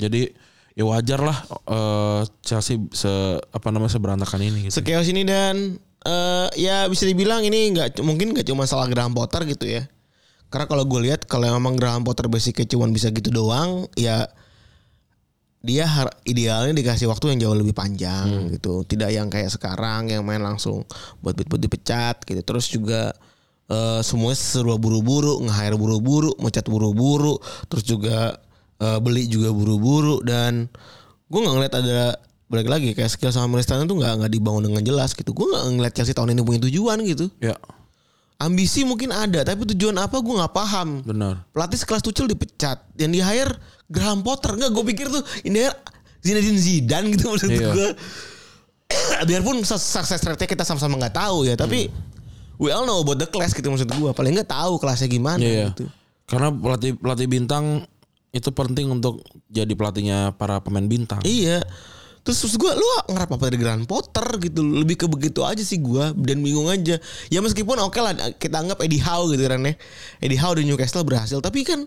Jadi 0.01 0.33
ya 0.73 0.85
wajar 0.89 1.21
lah 1.21 1.39
eh, 1.69 2.21
Chelsea 2.41 2.81
se 2.97 3.13
apa 3.53 3.69
namanya 3.69 3.93
seberantakan 3.93 4.41
ini 4.41 4.59
gitu. 4.67 4.81
Sekios 4.81 5.07
ini 5.13 5.29
dan 5.29 5.77
eh 6.07 6.49
ya 6.57 6.87
bisa 6.89 7.05
dibilang 7.05 7.45
ini 7.45 7.77
nggak 7.77 8.01
mungkin 8.01 8.33
nggak 8.33 8.47
cuma 8.49 8.65
salah 8.65 8.89
Graham 8.89 9.13
Potter 9.13 9.45
gitu 9.45 9.69
ya. 9.69 9.85
Karena 10.47 10.71
kalau 10.71 10.87
gue 10.87 11.11
lihat 11.11 11.27
kalau 11.27 11.51
memang 11.53 11.75
Graham 11.75 12.07
Potter 12.07 12.31
basicnya 12.31 12.65
cuma 12.71 12.87
bisa 12.87 13.11
gitu 13.11 13.35
doang, 13.35 13.91
ya 13.99 14.31
dia 15.63 15.85
har- 15.85 16.15
idealnya 16.23 16.73
dikasih 16.73 17.11
waktu 17.11 17.35
yang 17.35 17.49
jauh 17.49 17.57
lebih 17.59 17.73
panjang 17.73 18.27
gitu. 18.51 18.83
Tidak 18.83 19.11
yang 19.11 19.27
kayak 19.27 19.51
sekarang 19.51 20.09
yang 20.09 20.23
main 20.23 20.41
langsung 20.41 20.87
buat 21.21 21.35
buat 21.37 21.59
dipecat 21.59 22.23
gitu. 22.23 22.41
Terus 22.41 22.67
juga 22.69 23.13
eh 23.67 24.01
semuanya 24.01 24.39
serba 24.39 24.79
buru-buru, 24.79 25.43
nge-hire 25.43 25.75
buru-buru, 25.75 26.31
mecat 26.39 26.63
buru-buru, 26.65 27.35
terus 27.67 27.83
juga 27.83 28.39
eh, 28.79 28.99
beli 29.03 29.27
juga 29.27 29.51
buru-buru 29.51 30.23
dan 30.23 30.71
gue 31.27 31.41
nggak 31.43 31.55
ngeliat 31.59 31.75
ada 31.75 32.01
balik 32.47 32.71
lagi 32.71 32.95
kayak 32.95 33.11
skill 33.11 33.35
sama 33.35 33.59
Milestone 33.59 33.91
tuh 33.91 33.99
nggak 33.99 34.23
nggak 34.23 34.31
dibangun 34.31 34.71
dengan 34.71 34.87
jelas 34.87 35.19
gitu. 35.19 35.35
Gue 35.35 35.51
nggak 35.51 35.65
ngeliat 35.75 35.93
Chelsea 35.99 36.15
tahun 36.15 36.39
ini 36.39 36.47
punya 36.47 36.63
tujuan 36.63 37.03
gitu. 37.03 37.27
Ya, 37.43 37.59
Ambisi 38.37 38.85
mungkin 38.85 39.09
ada, 39.11 39.41
tapi 39.43 39.65
tujuan 39.67 39.97
apa 39.97 40.21
gue 40.21 40.35
nggak 40.35 40.53
paham. 40.53 41.01
benar. 41.01 41.41
Pelatih 41.51 41.79
sekelas 41.79 42.05
Tuchel 42.05 42.29
dipecat, 42.29 42.85
yang 42.95 43.09
di 43.09 43.19
hire 43.19 43.57
Graham 43.87 44.21
Potter 44.21 44.53
nggak? 44.53 44.71
Gue 44.71 44.85
pikir 44.87 45.09
tuh 45.09 45.25
ini 45.43 45.65
hire 45.65 45.73
Zinedine 46.21 46.59
Zidane 46.59 47.07
gitu 47.11 47.31
maksud 47.31 47.49
Iya. 47.49 47.69
gue. 47.73 47.89
Biarpun 49.29 49.63
su- 49.63 49.81
sukses 49.81 50.21
rate 50.21 50.45
kita 50.45 50.63
sama-sama 50.63 50.99
nggak 50.99 51.17
tahu 51.17 51.45
ya, 51.45 51.55
tapi 51.55 51.89
we 52.57 52.69
all 52.69 52.85
know 52.85 53.01
about 53.01 53.17
the 53.17 53.27
class 53.27 53.51
gitu 53.51 53.67
maksud 53.67 53.89
gue. 53.89 54.11
Paling 54.13 54.37
nggak 54.37 54.51
tahu 54.51 54.77
kelasnya 54.77 55.09
gimana 55.09 55.41
Iya. 55.41 55.73
gitu. 55.73 55.89
Karena 56.27 56.51
pelatih 56.51 56.93
pelatih 56.93 57.27
bintang 57.27 57.87
itu 58.31 58.51
penting 58.51 58.91
untuk 58.91 59.23
jadi 59.49 59.73
pelatihnya 59.73 60.37
para 60.37 60.61
pemain 60.61 60.85
bintang. 60.85 61.23
Iya. 61.23 61.65
Terus 62.27 62.43
terus 62.43 62.55
gue 62.59 62.73
lu 62.75 62.87
ngarap 63.15 63.39
apa 63.39 63.45
dari 63.47 63.59
Graham 63.63 63.87
Potter 63.87 64.27
gitu 64.43 64.59
lebih 64.67 64.99
ke 64.99 65.07
begitu 65.07 65.47
aja 65.47 65.63
sih 65.63 65.79
gue 65.79 66.11
dan 66.27 66.43
bingung 66.43 66.67
aja 66.67 66.99
ya 67.31 67.39
meskipun 67.39 67.79
oke 67.79 67.95
lah 68.03 68.11
kita 68.35 68.67
anggap 68.67 68.83
Eddie 68.83 68.99
Howe 68.99 69.31
gitu 69.31 69.47
kan 69.47 69.63
ya 69.63 69.79
Eddie 70.19 70.41
Howe 70.43 70.59
di 70.59 70.67
Newcastle 70.67 71.07
berhasil 71.07 71.39
tapi 71.39 71.63
kan 71.63 71.87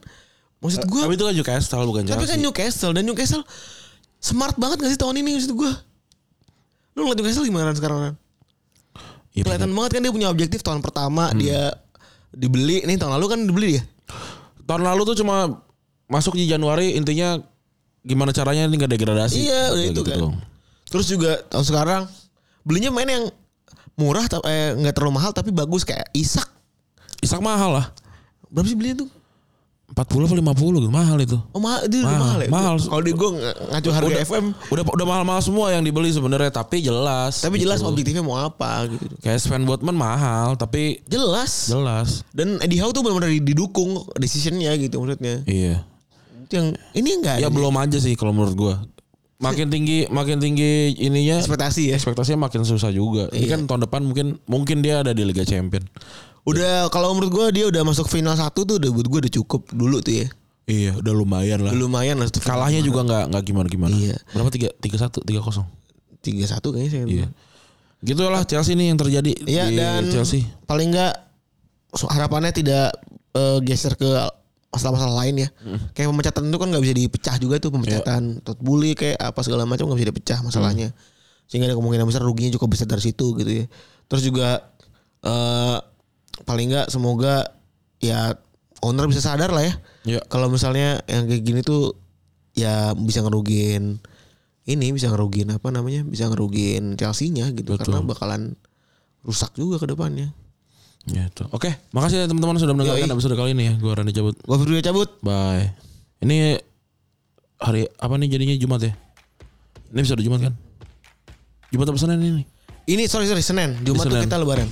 maksud 0.63 0.87
gue 0.87 1.01
Tapi 1.03 1.15
itu 1.19 1.25
kan 1.27 1.35
Newcastle 1.35 1.83
bukan 1.83 2.03
Tapi 2.07 2.23
Chelsea. 2.23 2.31
kan 2.31 2.39
Newcastle 2.39 2.91
dan 2.95 3.03
Newcastle 3.03 3.43
smart 4.19 4.55
banget 4.55 4.79
gak 4.79 4.91
sih 4.91 4.99
tahun 4.99 5.19
ini 5.19 5.35
maksud 5.35 5.51
gue? 5.51 5.71
Lu 6.95 7.03
ngeliat 7.03 7.19
Newcastle 7.19 7.43
gimana 7.43 7.75
sekarang? 7.75 7.97
Ran? 7.99 8.15
Iya, 9.31 9.43
Kelihatan 9.43 9.71
banget 9.71 9.91
kan 9.95 10.01
dia 10.03 10.13
punya 10.15 10.27
objektif 10.31 10.59
tahun 10.63 10.79
pertama 10.79 11.35
dia 11.35 11.75
dibeli 12.31 12.79
nih 12.83 12.95
tahun 12.95 13.11
lalu 13.19 13.25
kan 13.27 13.39
dibeli 13.43 13.67
dia. 13.75 13.83
tahun 14.63 14.87
lalu 14.87 15.01
tuh 15.03 15.19
cuma 15.19 15.63
masuk 16.07 16.33
di 16.33 16.47
Januari 16.47 16.95
intinya 16.95 17.37
gimana 18.09 18.33
caranya 18.33 18.65
ini 18.65 18.75
nggak 18.75 18.91
degradasi. 18.91 19.37
Iya, 19.39 19.61
udah 19.69 19.83
itu 19.83 19.91
gitu 19.93 20.01
kan. 20.03 20.17
doang. 20.17 20.35
Terus 20.85 21.05
juga 21.05 21.31
tahun 21.45 21.63
sekarang 21.63 22.01
belinya 22.61 22.89
main 22.89 23.05
yang 23.07 23.25
murah 23.93 24.25
eh 24.43 24.73
nggak 24.73 24.91
terlalu 24.91 25.13
mahal 25.15 25.29
tapi 25.29 25.51
bagus 25.51 25.85
kayak 25.85 26.09
Isak. 26.11 26.49
Isak 27.19 27.39
mahal 27.39 27.77
lah. 27.77 27.85
Berapa 28.49 28.65
sih 28.65 28.73
belinya 28.73 29.05
tuh? 29.05 29.09
40 29.89 30.05
apa 30.21 30.35
50 30.53 30.53
gitu 30.77 30.87
mahal 30.87 31.17
itu. 31.17 31.33
Oh 31.49 31.57
mahal, 31.57 31.81
itu 31.83 31.97
Mahal, 31.99 32.21
mahal 32.21 32.39
ya. 32.39 32.47
mahal. 32.47 32.75
Kalau 32.77 33.01
di 33.01 33.09
gue 33.09 33.29
ngacu 33.73 33.89
harga 33.89 34.05
Udah- 34.07 34.21
FM, 34.23 34.45
Udah 34.69 34.83
udah 34.85 35.05
mahal-mahal 35.07 35.41
semua 35.41 35.73
yang 35.73 35.81
dibeli 35.81 36.13
sebenarnya 36.13 36.53
tapi 36.53 36.77
jelas. 36.79 37.41
tapi 37.41 37.57
jelas 37.57 37.81
gitu. 37.81 37.89
objektifnya 37.89 38.21
mau 38.21 38.37
apa 38.37 38.85
gitu. 38.85 39.09
Kayak 39.17 39.41
Sven 39.41 39.65
Botman 39.65 39.93
mahal 39.93 40.53
tapi 40.55 41.01
Jelas. 41.09 41.65
jelas. 41.67 42.21
Dan 42.29 42.61
Eddie 42.61 42.77
Howe 42.77 42.93
tuh 42.93 43.01
benar-benar 43.01 43.33
didukung 43.33 44.05
decisionnya 44.13 44.77
gitu 44.77 45.01
maksudnya. 45.01 45.41
Iya. 45.43 45.81
Yang 46.49 46.67
ini 46.93 47.09
enggak 47.21 47.37
Ya 47.39 47.47
belum 47.47 47.73
aja 47.77 47.97
sih 47.97 48.13
kalau 48.13 48.33
menurut 48.33 48.55
gua. 48.55 48.75
Makin 49.39 49.71
tinggi 49.71 50.03
makin 50.09 50.37
tinggi 50.37 50.91
ininya 50.99 51.39
ekspektasi 51.39 51.89
ya. 51.89 51.95
ekspektasinya 51.95 52.45
makin 52.45 52.67
susah 52.67 52.91
juga. 52.91 53.31
Ini 53.31 53.47
Iya. 53.47 53.55
kan 53.55 53.59
tahun 53.65 53.81
depan 53.87 54.01
mungkin 54.03 54.27
mungkin 54.45 54.83
dia 54.83 54.99
ada 54.99 55.15
di 55.15 55.23
Liga 55.23 55.41
Champion. 55.41 55.85
Udah 56.43 56.89
kalau 56.89 57.13
menurut 57.13 57.31
gua 57.31 57.47
dia 57.47 57.65
udah 57.65 57.81
masuk 57.81 58.09
final 58.09 58.35
satu 58.35 58.65
tuh 58.65 58.75
udah 58.75 58.89
buat 58.89 59.07
gua 59.07 59.19
udah 59.23 59.33
cukup 59.33 59.69
dulu 59.71 60.01
tuh 60.01 60.25
ya. 60.25 60.27
Iya, 60.65 60.91
udah 60.97 61.13
lumayan 61.13 61.65
lah. 61.65 61.73
Lumayan 61.73 62.19
lah. 62.19 62.27
Kalahnya 62.29 62.81
juga 62.81 63.01
nggak 63.01 63.23
nggak 63.31 63.43
gimana 63.43 63.67
gimana. 63.67 63.93
Iya. 63.95 64.17
Berapa 64.33 64.49
tiga 64.49 64.69
tiga 64.75 64.97
satu 64.97 65.23
tiga 65.23 65.39
kosong. 65.39 65.65
tiga 66.19 66.43
satu 66.43 66.75
kayaknya 66.75 66.91
saya. 66.91 67.05
Iya. 67.07 67.27
Gitulah 67.99 68.43
Chelsea 68.43 68.75
nih 68.75 68.91
yang 68.91 68.99
terjadi 68.99 69.31
Iya 69.43 69.63
di 69.65 69.75
dan 69.75 70.03
Chelsea. 70.07 70.43
paling 70.63 70.91
enggak 70.91 71.15
so- 71.89 72.07
harapannya 72.07 72.51
tidak 72.51 72.91
eh, 73.31 73.59
geser 73.61 73.95
ke 73.95 74.07
masalah-masalah 74.69 75.15
lain 75.25 75.35
ya. 75.45 75.49
Kayak 75.97 76.09
pemecatan 76.13 76.43
itu 76.49 76.57
kan 76.61 76.67
nggak 76.69 76.83
bisa 76.85 76.95
dipecah 76.95 77.35
juga 77.41 77.55
tuh 77.57 77.73
pemecatan. 77.73 78.21
Tot 78.45 78.57
bully 78.61 78.93
kayak 78.93 79.17
apa 79.17 79.41
segala 79.41 79.65
macam 79.65 79.89
nggak 79.89 79.99
bisa 79.99 80.09
dipecah 80.13 80.39
masalahnya. 80.45 80.93
Sehingga 81.49 81.69
ada 81.69 81.75
kemungkinan 81.77 82.05
besar 82.05 82.21
ruginya 82.21 82.53
cukup 82.55 82.77
besar 82.77 82.85
dari 82.85 83.01
situ 83.01 83.33
gitu 83.37 83.51
ya. 83.51 83.65
Terus 84.05 84.23
juga 84.25 84.69
eh 85.25 85.77
paling 86.45 86.71
enggak 86.71 86.87
semoga 86.93 87.59
ya 87.99 88.37
owner 88.85 89.09
bisa 89.09 89.19
sadar 89.25 89.51
lah 89.51 89.65
ya. 89.65 89.73
Iya. 90.05 90.21
Kalau 90.29 90.47
misalnya 90.47 91.01
yang 91.09 91.27
kayak 91.27 91.43
gini 91.43 91.61
tuh 91.65 91.97
ya 92.53 92.93
bisa 92.95 93.25
ngerugiin 93.25 93.99
ini 94.69 94.87
bisa 94.93 95.09
ngerugiin 95.09 95.49
apa 95.49 95.73
namanya? 95.73 96.05
Bisa 96.05 96.29
ngerugiin 96.29 96.93
Chelsea-nya 96.93 97.49
gitu 97.57 97.73
Betul. 97.75 97.89
karena 97.89 98.05
bakalan 98.05 98.41
rusak 99.25 99.51
juga 99.57 99.81
ke 99.81 99.89
depannya. 99.89 100.31
Ya 101.11 101.25
itu. 101.27 101.43
Oke, 101.49 101.73
makasih 101.91 102.23
ya 102.23 102.25
teman-teman 102.29 102.57
sudah 102.61 102.73
mendengarkan 102.77 103.09
Yoi. 103.09 103.15
episode 103.17 103.35
kali 103.35 103.51
ini 103.57 103.63
ya. 103.69 103.73
Gua 103.81 103.97
Randy 103.97 104.13
cabut. 104.13 104.35
Gua 104.45 104.57
Firly 104.61 104.81
cabut. 104.85 105.09
Bye. 105.25 105.73
Ini 106.21 106.59
hari 107.59 107.87
apa 107.97 108.13
nih 108.15 108.27
jadinya 108.29 108.55
Jumat 108.55 108.79
ya? 108.85 108.93
Ini 109.89 109.99
bisa 110.05 110.13
Jumat 110.19 110.39
kan? 110.45 110.53
Jumat 111.73 111.87
apa 111.89 111.97
Senin 111.97 112.19
ini? 112.21 112.43
Ini 112.89 113.05
sorry 113.05 113.25
sorry 113.29 113.41
Senin. 113.45 113.77
Jumat 113.85 114.05
tuh 114.05 114.13
Senin. 114.13 114.25
kita 114.25 114.37
lebaran. 114.41 114.69